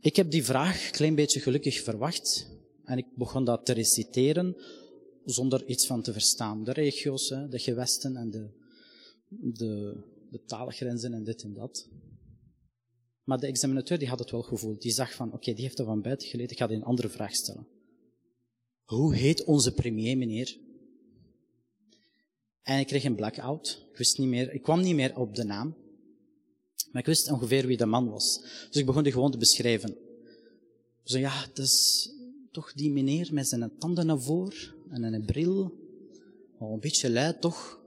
Ik 0.00 0.16
heb 0.16 0.30
die 0.30 0.44
vraag 0.44 0.86
een 0.86 0.92
klein 0.92 1.14
beetje 1.14 1.40
gelukkig 1.40 1.82
verwacht 1.82 2.50
en 2.84 2.98
ik 2.98 3.06
begon 3.16 3.44
dat 3.44 3.66
te 3.66 3.72
reciteren 3.72 4.56
zonder 5.24 5.66
iets 5.66 5.86
van 5.86 6.02
te 6.02 6.12
verstaan. 6.12 6.64
De 6.64 6.72
regio's, 6.72 7.28
de 7.28 7.58
gewesten 7.58 8.16
en 8.16 8.30
de, 8.30 8.50
de, 9.28 10.02
de 10.30 10.42
taalgrenzen 10.44 11.12
en 11.12 11.24
dit 11.24 11.42
en 11.42 11.54
dat. 11.54 11.88
Maar 13.24 13.38
de 13.38 13.46
examinateur 13.46 13.98
die 13.98 14.08
had 14.08 14.18
het 14.18 14.30
wel 14.30 14.42
gevoeld. 14.42 14.82
Die 14.82 14.92
zag 14.92 15.14
van, 15.14 15.32
oké, 15.32 15.52
die 15.52 15.64
heeft 15.64 15.78
er 15.78 15.84
van 15.84 16.02
buiten 16.02 16.28
geleerd, 16.28 16.50
ik 16.50 16.58
ga 16.58 16.66
die 16.66 16.76
een 16.76 16.82
andere 16.82 17.08
vraag 17.08 17.34
stellen. 17.34 17.68
Hoe 18.84 19.14
heet 19.14 19.44
onze 19.44 19.72
premier, 19.72 20.16
meneer? 20.16 20.58
En 22.70 22.78
ik 22.78 22.86
kreeg 22.86 23.04
een 23.04 23.14
blackout. 23.14 23.86
Ik 23.90 23.96
wist 23.96 24.18
niet 24.18 24.28
meer, 24.28 24.52
ik 24.52 24.62
kwam 24.62 24.80
niet 24.80 24.94
meer 24.94 25.16
op 25.16 25.34
de 25.34 25.44
naam. 25.44 25.74
Maar 26.92 27.00
ik 27.00 27.06
wist 27.06 27.30
ongeveer 27.30 27.66
wie 27.66 27.76
de 27.76 27.86
man 27.86 28.10
was. 28.10 28.40
Dus 28.68 28.76
ik 28.76 28.86
begon 28.86 29.02
die 29.02 29.12
gewoon 29.12 29.30
te 29.30 29.38
beschrijven. 29.38 29.96
Zo 31.04 31.18
ja, 31.18 31.46
dat 31.46 31.64
is 31.64 32.10
toch 32.50 32.72
die 32.72 32.90
meneer 32.90 33.28
met 33.32 33.48
zijn 33.48 33.72
tanden 33.78 34.06
naar 34.06 34.20
voren 34.20 34.74
en 34.90 35.02
een 35.02 35.24
bril. 35.24 35.78
Oh, 36.58 36.72
een 36.72 36.80
beetje 36.80 37.10
luid 37.10 37.40
toch? 37.40 37.80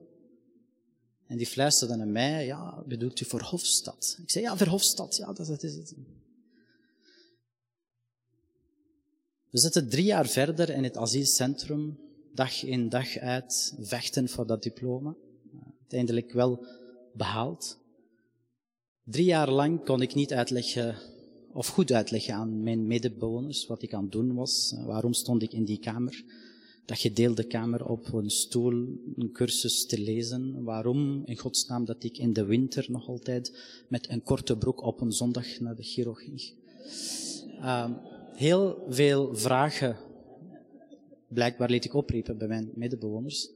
En 1.28 1.38
die 1.38 1.48
fluisterde 1.48 1.96
naar 1.96 2.08
mij, 2.08 2.46
ja, 2.46 2.84
bedoelt 2.88 3.19
u 3.19 3.26
Verhofstadt? 3.26 4.17
Ik 4.22 4.32
zei, 4.32 4.43
ja, 4.43 4.58
Verhofstadt, 4.58 5.15
ja, 5.15 5.34
dat, 5.34 5.63
is 5.63 5.76
het. 5.76 5.96
We 9.50 9.58
zitten 9.58 9.89
drie 9.89 10.06
jaar 10.06 10.28
verder 10.28 10.69
in 10.69 10.84
het 10.84 10.98
asielcentrum, 10.98 12.00
dag 12.34 12.63
in 12.63 12.89
dag 12.89 13.17
uit, 13.17 13.76
vechten 13.80 14.30
voor 14.30 14.48
dat 14.48 14.63
diploma. 14.63 15.15
Uiteindelijk 15.80 16.32
wel 16.32 16.65
behaald. 17.13 17.80
Drie 19.04 19.26
jaar 19.26 19.52
lang 19.52 19.86
kon 19.86 20.02
ik 20.02 20.13
niet 20.13 20.34
uitleggen, 20.34 20.98
of 21.52 21.67
goed 21.67 21.91
uitleggen 21.91 22.34
aan 22.34 22.63
mijn 22.63 22.88
medebewoners 22.88 23.67
wat 23.67 23.82
ik 23.82 23.93
aan 23.93 24.04
het 24.04 24.12
doen 24.12 24.34
was. 24.34 24.76
Waarom 24.86 25.13
stond 25.13 25.41
ik 25.41 25.54
in 25.54 25.65
die 25.65 25.80
kamer? 25.80 26.24
dat 26.86 27.00
gedeelde 27.00 27.43
kamer 27.43 27.86
op 27.86 28.13
een 28.13 28.30
stoel 28.30 28.74
een 29.15 29.32
cursus 29.32 29.86
te 29.86 30.00
lezen. 30.00 30.63
Waarom, 30.63 31.22
in 31.26 31.38
godsnaam, 31.38 31.86
dat 31.86 32.04
ik 32.04 32.17
in 32.17 32.34
de 32.34 32.46
winter 32.46 32.86
nog 32.89 33.08
altijd 33.08 33.58
met 33.88 34.10
een 34.10 34.24
korte 34.24 34.58
broek 34.58 34.82
op 34.82 35.02
een 35.02 35.12
zondag 35.12 35.60
naar 35.60 35.76
de 35.76 35.84
Giro 35.84 36.13
ging. 36.13 36.54
Uh, 37.60 37.89
heel 38.34 38.86
veel 38.88 39.36
vragen, 39.36 39.98
blijkbaar 41.34 41.69
liet 41.69 41.86
ik 41.86 41.93
opriepen 41.93 42.38
bij 42.38 42.48
mijn 42.48 42.72
medebewoners. 42.76 43.50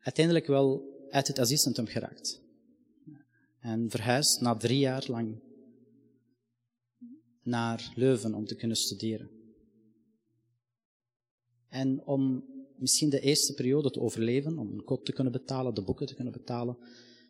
Uiteindelijk 0.00 0.46
wel 0.46 0.92
uit 1.10 1.26
het 1.26 1.38
asielcentrum 1.38 1.86
geraakt. 1.86 2.42
En 3.60 3.90
verhuisd 3.90 4.40
na 4.40 4.56
drie 4.56 4.78
jaar 4.78 5.04
lang 5.08 5.40
naar 7.42 7.92
Leuven 7.94 8.34
om 8.34 8.46
te 8.46 8.54
kunnen 8.54 8.76
studeren. 8.76 9.30
En 11.68 12.06
om 12.06 12.44
misschien 12.76 13.10
de 13.10 13.20
eerste 13.20 13.54
periode 13.54 13.90
te 13.90 14.00
overleven, 14.00 14.58
om 14.58 14.72
een 14.72 14.84
kot 14.84 15.04
te 15.04 15.12
kunnen 15.12 15.32
betalen, 15.32 15.74
de 15.74 15.82
boeken 15.82 16.06
te 16.06 16.14
kunnen 16.14 16.32
betalen, 16.32 16.76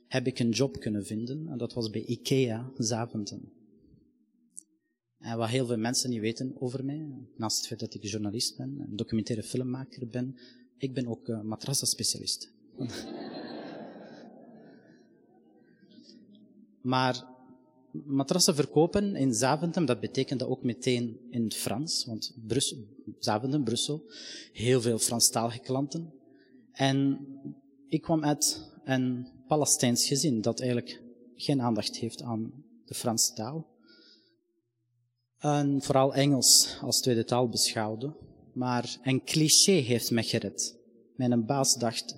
heb 0.06 0.26
ik 0.26 0.38
een 0.38 0.50
job 0.50 0.80
kunnen 0.80 1.04
vinden. 1.04 1.48
En 1.48 1.58
dat 1.58 1.72
was 1.72 1.90
bij 1.90 2.04
IKEA 2.04 2.72
Zaventem. 2.76 3.52
En 5.24 5.36
wat 5.36 5.48
heel 5.48 5.66
veel 5.66 5.76
mensen 5.76 6.10
niet 6.10 6.20
weten 6.20 6.56
over 6.58 6.84
mij, 6.84 7.06
naast 7.36 7.56
het 7.56 7.66
feit 7.66 7.80
dat 7.80 7.94
ik 7.94 8.04
journalist 8.04 8.56
ben, 8.56 8.84
een 8.88 8.96
documentaire 8.96 9.46
filmmaker 9.46 10.08
ben, 10.08 10.36
ik 10.78 10.94
ben 10.94 11.06
ook 11.06 11.28
uh, 11.28 11.40
matrassenspecialist. 11.40 12.52
maar 16.92 17.24
matrassen 18.04 18.54
verkopen 18.54 19.16
in 19.16 19.34
Zaventem, 19.34 19.84
dat 19.84 20.00
betekende 20.00 20.48
ook 20.48 20.62
meteen 20.62 21.20
in 21.30 21.44
het 21.44 21.54
Frans, 21.54 22.04
want 22.04 22.34
Brussel, 22.46 22.78
Zaventem, 23.18 23.64
Brussel, 23.64 24.02
heel 24.52 24.80
veel 24.80 24.98
Franstalige 24.98 25.58
klanten. 25.58 26.12
En 26.72 27.26
ik 27.88 28.02
kwam 28.02 28.24
uit 28.24 28.70
een 28.84 29.28
Palestijns 29.46 30.06
gezin 30.06 30.40
dat 30.40 30.60
eigenlijk 30.60 31.02
geen 31.36 31.60
aandacht 31.60 31.96
heeft 31.96 32.22
aan 32.22 32.52
de 32.84 32.94
Franse 32.94 33.32
taal. 33.32 33.72
En 35.44 35.82
vooral 35.82 36.14
Engels 36.14 36.78
als 36.80 37.00
tweede 37.00 37.24
taal 37.24 37.48
beschouwde. 37.48 38.12
Maar 38.52 38.98
een 39.02 39.24
cliché 39.24 39.72
heeft 39.72 40.10
me 40.10 40.22
gered. 40.22 40.76
Mijn 41.16 41.46
baas 41.46 41.74
dacht, 41.74 42.16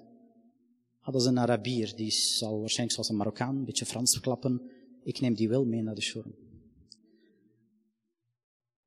ah, 1.00 1.12
dat 1.12 1.20
is 1.20 1.26
een 1.26 1.38
Arabier, 1.38 1.92
die 1.96 2.10
zal 2.10 2.60
waarschijnlijk 2.60 2.92
zoals 2.92 3.08
een 3.08 3.16
Marokkaan 3.16 3.56
een 3.56 3.64
beetje 3.64 3.86
Frans 3.86 4.20
klappen. 4.20 4.62
Ik 5.04 5.20
neem 5.20 5.34
die 5.34 5.48
wel 5.48 5.64
mee 5.64 5.82
naar 5.82 5.94
de 5.94 6.00
showroom. 6.00 6.34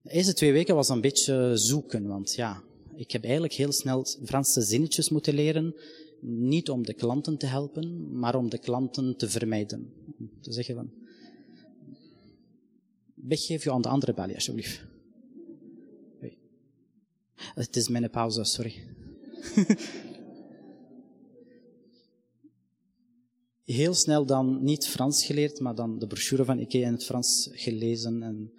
De 0.02 0.12
eerste 0.12 0.34
twee 0.34 0.52
weken 0.52 0.76
was 0.76 0.90
een 0.90 1.02
beetje 1.02 1.52
zoeken, 1.58 2.08
want 2.08 2.34
ja, 2.36 2.64
ik 2.96 3.12
heb 3.12 3.24
eigenlijk 3.24 3.54
heel 3.54 3.72
snel 3.72 4.06
Franse 4.24 4.62
zinnetjes 4.62 5.10
moeten 5.10 5.34
leren. 5.34 5.76
Niet 6.22 6.70
om 6.70 6.86
de 6.86 6.94
klanten 6.94 7.38
te 7.38 7.46
helpen, 7.46 8.20
maar 8.20 8.36
om 8.36 8.50
de 8.50 8.60
klanten 8.60 9.18
te 9.18 9.30
vermijden. 9.30 9.94
Te 10.42 10.54
zeggen 10.54 10.76
van, 10.76 10.92
weggeef 13.28 13.64
je 13.64 13.72
aan 13.72 13.82
de 13.82 13.90
andere 13.90 14.14
balie, 14.14 14.36
alsjeblieft. 14.36 14.88
Het 17.40 17.76
is 17.76 17.88
mijn 17.88 18.10
pauze, 18.10 18.44
sorry. 18.44 18.84
Heel 23.64 23.94
snel 23.94 24.26
dan 24.26 24.64
niet 24.64 24.88
Frans 24.88 25.26
geleerd, 25.26 25.60
maar 25.60 25.76
dan 25.76 26.00
de 26.00 26.08
brochure 26.08 26.46
van 26.46 26.60
IKEA 26.60 26.88
in 26.88 26.94
het 26.94 27.06
Frans 27.06 27.50
gelezen 27.52 28.24
en 28.24 28.54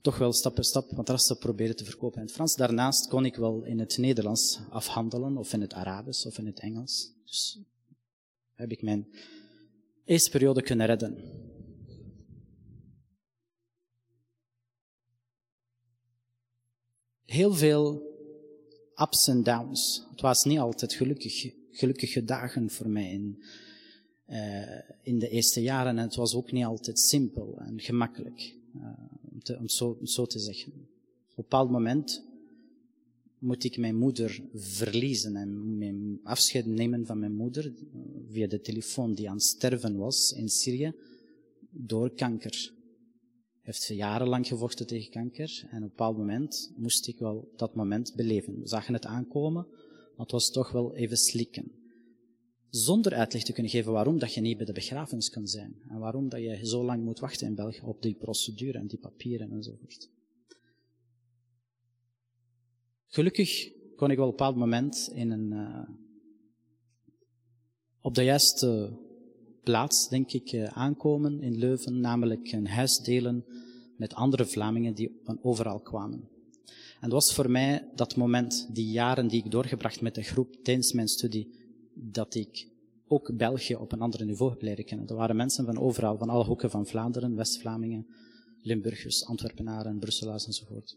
toch 0.00 0.18
wel 0.18 0.32
stap 0.32 0.54
per 0.54 0.64
stap 0.64 0.92
matrassen 0.92 1.38
proberen 1.38 1.76
te 1.76 1.84
verkopen 1.84 2.20
in 2.20 2.26
het 2.26 2.34
Frans. 2.34 2.56
Daarnaast 2.56 3.08
kon 3.08 3.24
ik 3.24 3.36
wel 3.36 3.64
in 3.64 3.78
het 3.78 3.98
Nederlands 3.98 4.60
afhandelen, 4.70 5.36
of 5.36 5.52
in 5.52 5.60
het 5.60 5.72
Arabisch, 5.72 6.26
of 6.26 6.38
in 6.38 6.46
het 6.46 6.60
Engels. 6.60 7.12
Dus 7.24 7.58
heb 8.54 8.70
ik 8.70 8.82
mijn 8.82 9.08
eerste 10.04 10.30
periode 10.30 10.62
kunnen 10.62 10.86
redden. 10.86 11.16
Heel 17.32 17.54
veel 17.54 18.02
ups 18.96 19.28
en 19.28 19.42
downs. 19.42 20.06
Het 20.10 20.20
was 20.20 20.44
niet 20.44 20.58
altijd 20.58 20.92
gelukkig, 20.92 21.52
gelukkige 21.70 22.24
dagen 22.24 22.70
voor 22.70 22.88
mij 22.88 23.10
in, 23.12 23.42
uh, 24.28 24.78
in 25.02 25.18
de 25.18 25.28
eerste 25.28 25.62
jaren. 25.62 25.98
En 25.98 26.04
het 26.04 26.14
was 26.14 26.34
ook 26.34 26.52
niet 26.52 26.64
altijd 26.64 26.98
simpel 26.98 27.58
en 27.58 27.80
gemakkelijk. 27.80 28.56
Te, 29.42 29.58
om, 29.58 29.68
zo, 29.68 29.96
om 30.00 30.06
zo 30.06 30.26
te 30.26 30.38
zeggen. 30.38 30.72
Op 30.72 30.78
een 31.28 31.34
bepaald 31.34 31.70
moment 31.70 32.24
moet 33.38 33.64
ik 33.64 33.78
mijn 33.78 33.96
moeder 33.96 34.42
verliezen 34.54 35.36
en 35.36 35.78
mijn 35.78 36.20
afscheid 36.22 36.66
nemen 36.66 37.06
van 37.06 37.18
mijn 37.18 37.34
moeder 37.34 37.72
via 38.30 38.46
de 38.46 38.60
telefoon 38.60 39.14
die 39.14 39.28
aan 39.28 39.36
het 39.36 39.44
sterven 39.44 39.96
was 39.96 40.32
in 40.32 40.48
Syrië 40.48 40.94
door 41.70 42.10
kanker. 42.10 42.72
Heeft 43.62 43.82
ze 43.82 43.94
jarenlang 43.94 44.46
gevochten 44.46 44.86
tegen 44.86 45.10
kanker 45.10 45.60
en 45.60 45.76
op 45.76 45.82
een 45.82 45.88
bepaald 45.88 46.16
moment 46.16 46.72
moest 46.76 47.08
ik 47.08 47.18
wel 47.18 47.52
dat 47.56 47.74
moment 47.74 48.12
beleven. 48.16 48.60
We 48.60 48.68
zagen 48.68 48.94
het 48.94 49.06
aankomen, 49.06 49.66
maar 50.16 50.16
het 50.16 50.30
was 50.30 50.50
toch 50.50 50.72
wel 50.72 50.94
even 50.94 51.16
slikken. 51.16 51.72
Zonder 52.68 53.14
uitleg 53.14 53.42
te 53.42 53.52
kunnen 53.52 53.72
geven 53.72 53.92
waarom 53.92 54.18
dat 54.18 54.34
je 54.34 54.40
niet 54.40 54.56
bij 54.56 54.66
de 54.66 54.72
begrafenis 54.72 55.30
kan 55.30 55.46
zijn. 55.46 55.82
En 55.88 55.98
waarom 55.98 56.28
dat 56.28 56.40
je 56.40 56.66
zo 56.66 56.84
lang 56.84 57.04
moet 57.04 57.18
wachten 57.18 57.46
in 57.46 57.54
België 57.54 57.80
op 57.80 58.02
die 58.02 58.14
procedure 58.14 58.78
en 58.78 58.86
die 58.86 58.98
papieren 58.98 59.50
enzovoort. 59.50 60.10
Gelukkig 63.06 63.72
kon 63.96 64.10
ik 64.10 64.16
wel 64.16 64.26
op 64.26 64.32
een 64.32 64.36
bepaald 64.36 64.56
moment 64.56 65.10
in 65.14 65.30
een, 65.30 65.52
uh, 65.52 65.88
op 68.00 68.14
de 68.14 68.22
juiste 68.22 68.98
plaats, 69.62 70.08
denk 70.08 70.32
ik, 70.32 70.52
uh, 70.52 70.64
aankomen 70.64 71.40
in 71.40 71.58
Leuven, 71.58 72.00
namelijk 72.00 72.52
een 72.52 72.66
huis 72.66 72.98
delen 72.98 73.44
met 73.96 74.14
andere 74.14 74.46
Vlamingen 74.46 74.94
die 74.94 75.20
van 75.24 75.38
overal 75.42 75.80
kwamen. 75.80 76.28
En 77.00 77.08
dat 77.08 77.12
was 77.12 77.34
voor 77.34 77.50
mij 77.50 77.88
dat 77.94 78.16
moment, 78.16 78.68
die 78.72 78.90
jaren 78.90 79.28
die 79.28 79.44
ik 79.44 79.50
doorgebracht 79.50 80.00
met 80.00 80.14
de 80.14 80.22
groep 80.22 80.56
tijdens 80.62 80.92
mijn 80.92 81.08
studie, 81.08 81.54
dat 81.94 82.34
ik 82.34 82.68
ook 83.06 83.36
België 83.36 83.74
op 83.74 83.92
een 83.92 84.00
ander 84.00 84.24
niveau 84.24 84.50
heb 84.50 84.62
leren 84.62 84.84
kennen. 84.84 85.08
Er 85.08 85.14
waren 85.14 85.36
mensen 85.36 85.64
van 85.64 85.78
overal, 85.78 86.18
van 86.18 86.28
alle 86.28 86.44
hoeken 86.44 86.70
van 86.70 86.86
Vlaanderen, 86.86 87.36
West-Vlamingen, 87.36 88.06
Limburgers, 88.62 89.24
Antwerpenaren, 89.24 89.98
Brusselaars 89.98 90.46
enzovoort. 90.46 90.96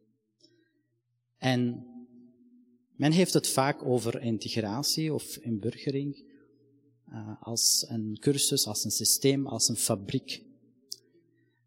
En 1.38 1.88
men 2.96 3.12
heeft 3.12 3.34
het 3.34 3.48
vaak 3.48 3.84
over 3.86 4.22
integratie 4.22 5.14
of 5.14 5.38
inburgering 5.38 6.34
uh, 7.10 7.42
als 7.42 7.86
een 7.88 8.18
cursus, 8.20 8.68
als 8.68 8.84
een 8.84 8.92
systeem, 8.92 9.48
als 9.48 9.70
een 9.70 9.76
fabriek. 9.76 10.44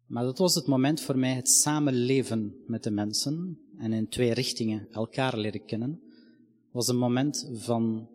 Maar 0.05 0.23
dat 0.23 0.37
was 0.37 0.55
het 0.55 0.67
moment 0.67 1.01
voor 1.01 1.17
mij 1.17 1.33
het 1.33 1.49
samenleven 1.49 2.55
met 2.67 2.83
de 2.83 2.91
mensen 2.91 3.59
en 3.77 3.93
in 3.93 4.09
twee 4.09 4.33
richtingen 4.33 4.87
elkaar 4.91 5.37
leren 5.37 5.65
kennen. 5.65 6.01
was 6.71 6.87
een 6.87 6.97
moment 6.97 7.49
van 7.53 8.09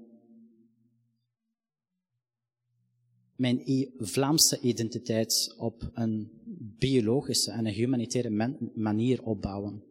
mijn 3.36 3.62
Vlaamse 3.98 4.60
identiteit 4.60 5.54
op 5.56 5.90
een 5.94 6.30
biologische 6.78 7.50
en 7.50 7.66
een 7.66 7.72
humanitaire 7.72 8.56
manier 8.74 9.22
opbouwen. 9.22 9.82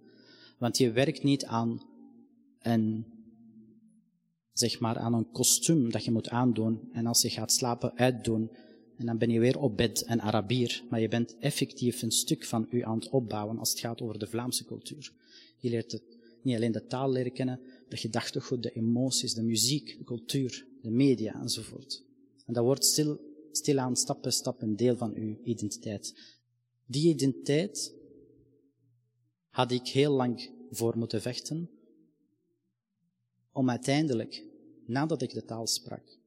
Want 0.58 0.78
je 0.78 0.92
werkt 0.92 1.24
niet 1.24 1.46
aan 1.46 1.82
een, 2.60 3.06
zeg 4.54 4.80
maar, 4.80 4.98
aan 4.98 5.14
een 5.14 5.32
kostuum 5.32 5.92
dat 5.92 6.06
je 6.06 6.12
moet 6.12 6.30
aandoen 6.30 6.90
en 6.92 7.06
als 7.06 7.22
je 7.22 7.30
gaat 7.30 7.52
slapen 7.52 7.98
uitdoen 7.98 8.52
en 8.98 9.06
dan 9.06 9.18
ben 9.18 9.30
je 9.30 9.40
weer 9.40 9.60
op 9.60 9.78
bed 9.78 10.04
en 10.04 10.22
Arabier, 10.22 10.84
maar 10.90 11.00
je 11.00 11.08
bent 11.08 11.38
effectief 11.40 12.02
een 12.02 12.12
stuk 12.12 12.46
van 12.46 12.68
u 12.70 12.82
aan 12.82 13.00
het 13.00 13.10
opbouwen 13.10 13.60
als 13.60 13.70
het 13.70 13.80
gaat 13.80 14.02
over 14.02 14.20
de 14.20 14.28
Vlaamse 14.28 14.66
cultuur. 14.66 15.14
Je 15.58 15.70
leert 15.70 16.02
niet 16.42 16.56
alleen 16.56 16.72
de 16.72 16.86
taal 16.86 17.12
leren 17.12 17.34
kennen, 17.34 17.60
de 17.90 17.98
gedachtegoed, 17.98 18.64
de 18.64 18.72
emoties, 18.72 19.34
de 19.34 19.44
muziek, 19.44 19.98
de 19.98 20.04
cultuur, 20.04 20.68
de 20.82 20.92
media 20.92 21.42
enzovoort. 21.42 22.04
En 22.46 22.54
dat 22.54 22.64
wordt 22.64 22.86
stil 22.86 23.20
stilaan 23.52 23.96
stap 23.96 24.22
per 24.22 24.32
stap 24.32 24.62
een 24.62 24.76
deel 24.76 24.98
van 24.98 25.14
uw 25.16 25.38
identiteit. 25.44 26.14
Die 26.86 27.10
identiteit 27.10 27.96
had 29.50 29.72
ik 29.72 29.88
heel 29.88 30.12
lang 30.12 30.52
voor 30.70 30.98
moeten 30.98 31.22
vechten, 31.22 31.70
om 33.54 33.70
uiteindelijk, 33.70 34.44
nadat 34.86 35.22
ik 35.22 35.34
de 35.34 35.46
taal 35.46 35.68
sprak, 35.68 36.20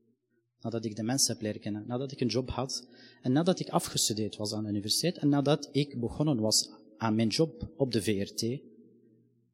nadat 0.61 0.85
ik 0.85 0.97
de 0.97 1.03
mensen 1.03 1.33
heb 1.33 1.43
leren 1.43 1.61
kennen, 1.61 1.87
nadat 1.87 2.13
ik 2.13 2.21
een 2.21 2.27
job 2.29 2.51
had, 2.51 2.89
en 3.23 3.33
nadat 3.33 3.61
ik 3.61 3.69
afgestudeerd 3.69 4.37
was 4.37 4.53
aan 4.53 4.63
de 4.63 4.71
universiteit, 4.71 5.19
en 5.19 5.29
nadat 5.29 5.69
ik 5.73 6.01
begonnen 6.01 6.41
was 6.41 6.71
aan 6.97 7.15
mijn 7.15 7.29
job 7.29 7.73
op 7.77 7.93
de 7.93 8.03
VRT, 8.03 8.61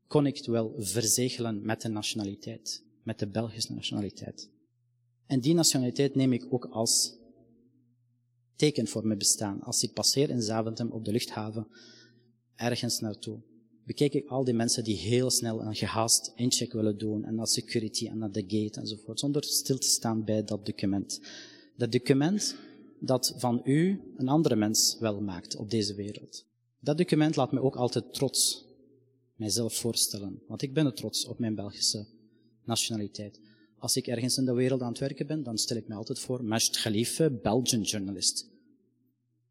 kon 0.06 0.26
ik 0.26 0.37
het 0.37 0.46
wel 0.46 0.74
verzegelen 0.78 1.64
met 1.64 1.80
de 1.80 1.88
nationaliteit, 1.88 2.85
met 3.02 3.18
de 3.18 3.26
Belgische 3.26 3.74
nationaliteit. 3.74 4.50
En 5.26 5.40
die 5.40 5.54
nationaliteit 5.54 6.14
neem 6.14 6.32
ik 6.32 6.46
ook 6.50 6.64
als 6.64 7.20
teken 8.56 8.87
voor 8.87 9.06
mijn 9.06 9.18
bestaan. 9.18 9.62
Als 9.62 9.82
ik 9.82 9.92
passeer 9.92 10.30
in 10.30 10.42
Zaventem 10.42 10.90
op 10.90 11.04
de 11.04 11.12
luchthaven, 11.12 11.66
ergens 12.54 13.00
naartoe, 13.00 13.42
bekijk 13.84 14.14
ik 14.14 14.28
al 14.28 14.44
die 14.44 14.54
mensen 14.54 14.84
die 14.84 14.96
heel 14.96 15.30
snel 15.30 15.62
en 15.62 15.74
gehaast 15.74 16.32
incheck 16.34 16.72
willen 16.72 16.98
doen 16.98 17.24
en 17.24 17.34
naar 17.34 17.46
security 17.46 18.06
en 18.08 18.18
naar 18.18 18.32
de 18.32 18.44
gate 18.46 18.80
enzovoort, 18.80 19.20
zonder 19.20 19.44
stil 19.44 19.78
te 19.78 19.88
staan 19.88 20.24
bij 20.24 20.44
dat 20.44 20.66
document. 20.66 21.20
Dat 21.76 21.92
document 21.92 22.56
dat 23.00 23.34
van 23.36 23.60
u 23.64 24.00
een 24.16 24.28
andere 24.28 24.56
mens 24.56 24.96
wel 25.00 25.20
maakt 25.20 25.56
op 25.56 25.70
deze 25.70 25.94
wereld. 25.94 26.44
Dat 26.78 26.98
document 26.98 27.36
laat 27.36 27.52
me 27.52 27.62
ook 27.62 27.76
altijd 27.76 28.14
trots 28.14 28.66
mijzelf 29.36 29.74
voorstellen, 29.74 30.42
want 30.46 30.62
ik 30.62 30.74
ben 30.74 30.86
er 30.86 30.94
trots 30.94 31.26
op 31.26 31.38
mijn 31.38 31.54
Belgische 31.54 32.06
nationaliteit. 32.64 33.40
Als 33.78 33.96
ik 33.96 34.06
ergens 34.06 34.36
in 34.36 34.44
de 34.44 34.52
wereld 34.52 34.80
aan 34.80 34.88
het 34.88 34.98
werken 34.98 35.26
ben, 35.26 35.42
dan 35.42 35.58
stel 35.58 35.76
ik 35.76 35.88
me 35.88 35.94
altijd 35.94 36.18
voor, 36.18 36.44
Majd 36.44 36.70
Khalife, 36.70 37.38
Belgian 37.42 37.82
journalist. 37.82 38.50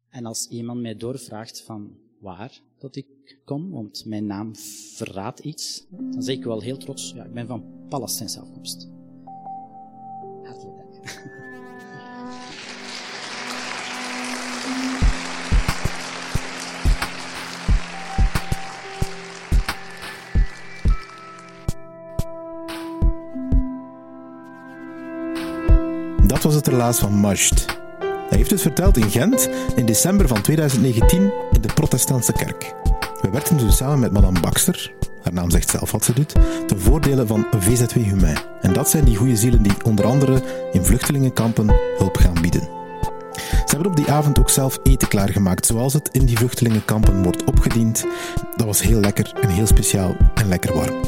En 0.08 0.26
als 0.26 0.48
iemand 0.48 0.80
mij 0.80 0.96
doorvraagt 0.96 1.60
van 1.60 1.96
waar 2.22 2.60
dat 2.78 2.96
ik 2.96 3.06
kom, 3.44 3.70
want 3.70 4.04
mijn 4.04 4.26
naam 4.26 4.56
verraadt 4.94 5.38
iets, 5.38 5.86
dan 5.90 6.22
zeg 6.22 6.36
ik 6.36 6.44
wel 6.44 6.60
heel 6.60 6.76
trots, 6.76 7.12
ja, 7.14 7.24
ik 7.24 7.32
ben 7.32 7.46
van 7.46 7.64
Palestijnse 7.88 8.40
afkomst. 8.40 8.88
Hartelijk 10.42 10.76
dank. 10.76 11.30
Dat 26.26 26.42
was 26.42 26.54
het 26.54 26.66
relaas 26.66 26.98
van 26.98 27.12
Majd. 27.12 27.66
Hij 28.28 28.38
heeft 28.38 28.50
het 28.50 28.60
verteld 28.60 28.96
in 28.96 29.10
Gent 29.10 29.48
in 29.76 29.86
december 29.86 30.28
van 30.28 30.42
2019 30.42 31.32
in 31.51 31.51
de 31.62 31.72
protestantse 31.74 32.32
kerk. 32.32 32.74
We 33.20 33.30
werkten 33.30 33.56
toen 33.56 33.72
samen 33.72 33.98
met 33.98 34.12
madame 34.12 34.40
Baxter, 34.40 34.92
haar 35.22 35.32
naam 35.32 35.50
zegt 35.50 35.70
zelf 35.70 35.92
wat 35.92 36.04
ze 36.04 36.12
doet, 36.12 36.34
ten 36.66 36.80
voordele 36.80 37.26
van 37.26 37.46
VZW 37.58 37.94
Humain. 37.94 38.38
En 38.60 38.72
dat 38.72 38.90
zijn 38.90 39.04
die 39.04 39.16
goede 39.16 39.36
zielen 39.36 39.62
die 39.62 39.84
onder 39.84 40.04
andere 40.04 40.42
in 40.72 40.84
vluchtelingenkampen 40.84 41.74
hulp 41.96 42.16
gaan 42.16 42.40
bieden. 42.40 42.68
Ze 43.72 43.78
hebben 43.78 43.86
op 43.86 43.96
die 43.96 44.10
avond 44.10 44.38
ook 44.38 44.50
zelf 44.50 44.78
eten 44.82 45.08
klaargemaakt, 45.08 45.66
zoals 45.66 45.92
het 45.92 46.08
in 46.12 46.26
die 46.26 46.36
vluchtelingenkampen 46.36 47.22
wordt 47.22 47.44
opgediend. 47.44 48.06
Dat 48.56 48.66
was 48.66 48.82
heel 48.82 49.00
lekker 49.00 49.32
en 49.40 49.48
heel 49.48 49.66
speciaal 49.66 50.16
en 50.34 50.48
lekker 50.48 50.74
warm. 50.74 51.00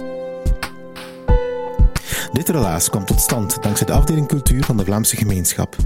Dit 2.32 2.48
relaas 2.48 2.90
kwam 2.90 3.04
tot 3.04 3.20
stand 3.20 3.62
dankzij 3.62 3.86
de 3.86 3.92
afdeling 3.92 4.28
cultuur 4.28 4.64
van 4.64 4.76
de 4.76 4.84
Vlaamse 4.84 5.16
gemeenschap. 5.16 5.76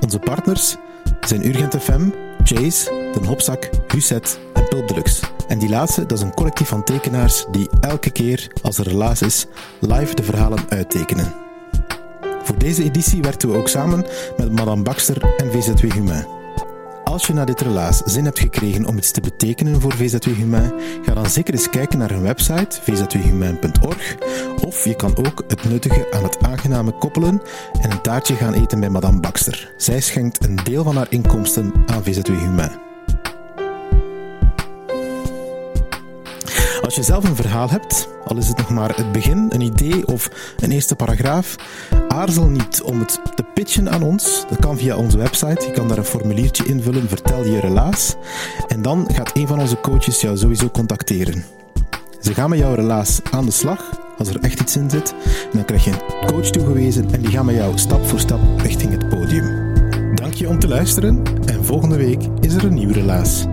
Onze 0.00 0.18
partners 0.18 0.76
zijn 1.20 1.46
Urgent 1.46 1.76
FM, 1.82 2.10
Chase, 2.44 2.90
Den 3.12 3.24
Hopzak, 3.24 3.70
Huset 3.88 4.38
en 4.52 4.68
Pulp 4.68 4.88
Deluxe. 4.88 5.26
En 5.48 5.58
die 5.58 5.68
laatste, 5.68 6.06
dat 6.06 6.18
is 6.18 6.24
een 6.24 6.34
collectief 6.34 6.68
van 6.68 6.84
tekenaars 6.84 7.44
die 7.50 7.68
elke 7.80 8.10
keer 8.10 8.50
als 8.62 8.78
er 8.78 8.88
relaas 8.88 9.22
is, 9.22 9.46
live 9.80 10.14
de 10.14 10.22
verhalen 10.22 10.58
uittekenen. 10.68 11.34
Voor 12.42 12.58
deze 12.58 12.82
editie 12.82 13.22
werkten 13.22 13.50
we 13.50 13.56
ook 13.56 13.68
samen 13.68 14.06
met 14.36 14.52
Madame 14.52 14.82
Baxter 14.82 15.34
en 15.36 15.52
VZW 15.52 15.92
Humain. 15.92 16.43
Als 17.14 17.26
je 17.26 17.32
na 17.32 17.44
dit 17.44 17.60
relaas 17.60 17.98
zin 18.04 18.24
hebt 18.24 18.38
gekregen 18.38 18.86
om 18.86 18.96
iets 18.96 19.10
te 19.10 19.20
betekenen 19.20 19.80
voor 19.80 19.92
VZW 19.92 20.28
Humain, 20.28 20.72
ga 21.02 21.14
dan 21.14 21.30
zeker 21.30 21.54
eens 21.54 21.70
kijken 21.70 21.98
naar 21.98 22.10
hun 22.10 22.22
website 22.22 22.80
vzwhumain.org 22.82 24.16
of 24.64 24.84
je 24.84 24.96
kan 24.96 25.16
ook 25.16 25.44
het 25.48 25.64
nuttige 25.64 26.06
aan 26.12 26.22
het 26.22 26.38
aangename 26.42 26.92
koppelen 26.92 27.42
en 27.80 27.90
een 27.90 28.00
taartje 28.00 28.34
gaan 28.34 28.54
eten 28.54 28.80
bij 28.80 28.88
Madame 28.88 29.20
Baxter. 29.20 29.72
Zij 29.76 30.00
schenkt 30.00 30.44
een 30.44 30.56
deel 30.64 30.84
van 30.84 30.96
haar 30.96 31.10
inkomsten 31.10 31.72
aan 31.86 32.04
VZW 32.04 32.38
Humain. 32.38 32.93
Als 36.84 36.94
je 36.94 37.02
zelf 37.02 37.24
een 37.24 37.36
verhaal 37.36 37.70
hebt, 37.70 38.08
al 38.24 38.36
is 38.36 38.48
het 38.48 38.56
nog 38.56 38.70
maar 38.70 38.96
het 38.96 39.12
begin, 39.12 39.46
een 39.48 39.60
idee 39.60 40.06
of 40.06 40.30
een 40.58 40.70
eerste 40.70 40.96
paragraaf, 40.96 41.56
aarzel 42.08 42.46
niet 42.46 42.82
om 42.82 43.00
het 43.00 43.20
te 43.34 43.44
pitchen 43.54 43.90
aan 43.90 44.02
ons. 44.02 44.44
Dat 44.48 44.58
kan 44.58 44.78
via 44.78 44.96
onze 44.96 45.18
website. 45.18 45.66
Je 45.66 45.70
kan 45.72 45.88
daar 45.88 45.98
een 45.98 46.04
formuliertje 46.04 46.64
invullen, 46.64 47.08
vertel 47.08 47.44
je 47.44 47.60
relaas. 47.60 48.14
En 48.68 48.82
dan 48.82 49.06
gaat 49.12 49.36
een 49.36 49.46
van 49.46 49.60
onze 49.60 49.80
coaches 49.80 50.20
jou 50.20 50.36
sowieso 50.36 50.70
contacteren. 50.70 51.44
Ze 52.20 52.34
gaan 52.34 52.50
met 52.50 52.58
jouw 52.58 52.74
relaas 52.74 53.20
aan 53.30 53.44
de 53.44 53.52
slag, 53.52 53.90
als 54.18 54.28
er 54.28 54.40
echt 54.40 54.60
iets 54.60 54.76
in 54.76 54.90
zit. 54.90 55.14
En 55.24 55.50
dan 55.52 55.64
krijg 55.64 55.84
je 55.84 55.90
een 55.90 56.26
coach 56.26 56.50
toegewezen 56.50 57.12
en 57.12 57.20
die 57.20 57.30
gaan 57.30 57.46
met 57.46 57.54
jou 57.54 57.78
stap 57.78 58.06
voor 58.06 58.20
stap 58.20 58.40
richting 58.60 58.90
het 58.90 59.08
podium. 59.08 59.74
Dank 60.14 60.34
je 60.34 60.48
om 60.48 60.58
te 60.58 60.68
luisteren 60.68 61.22
en 61.46 61.64
volgende 61.64 61.96
week 61.96 62.22
is 62.40 62.54
er 62.54 62.64
een 62.64 62.74
nieuw 62.74 62.92
relaas. 62.92 63.44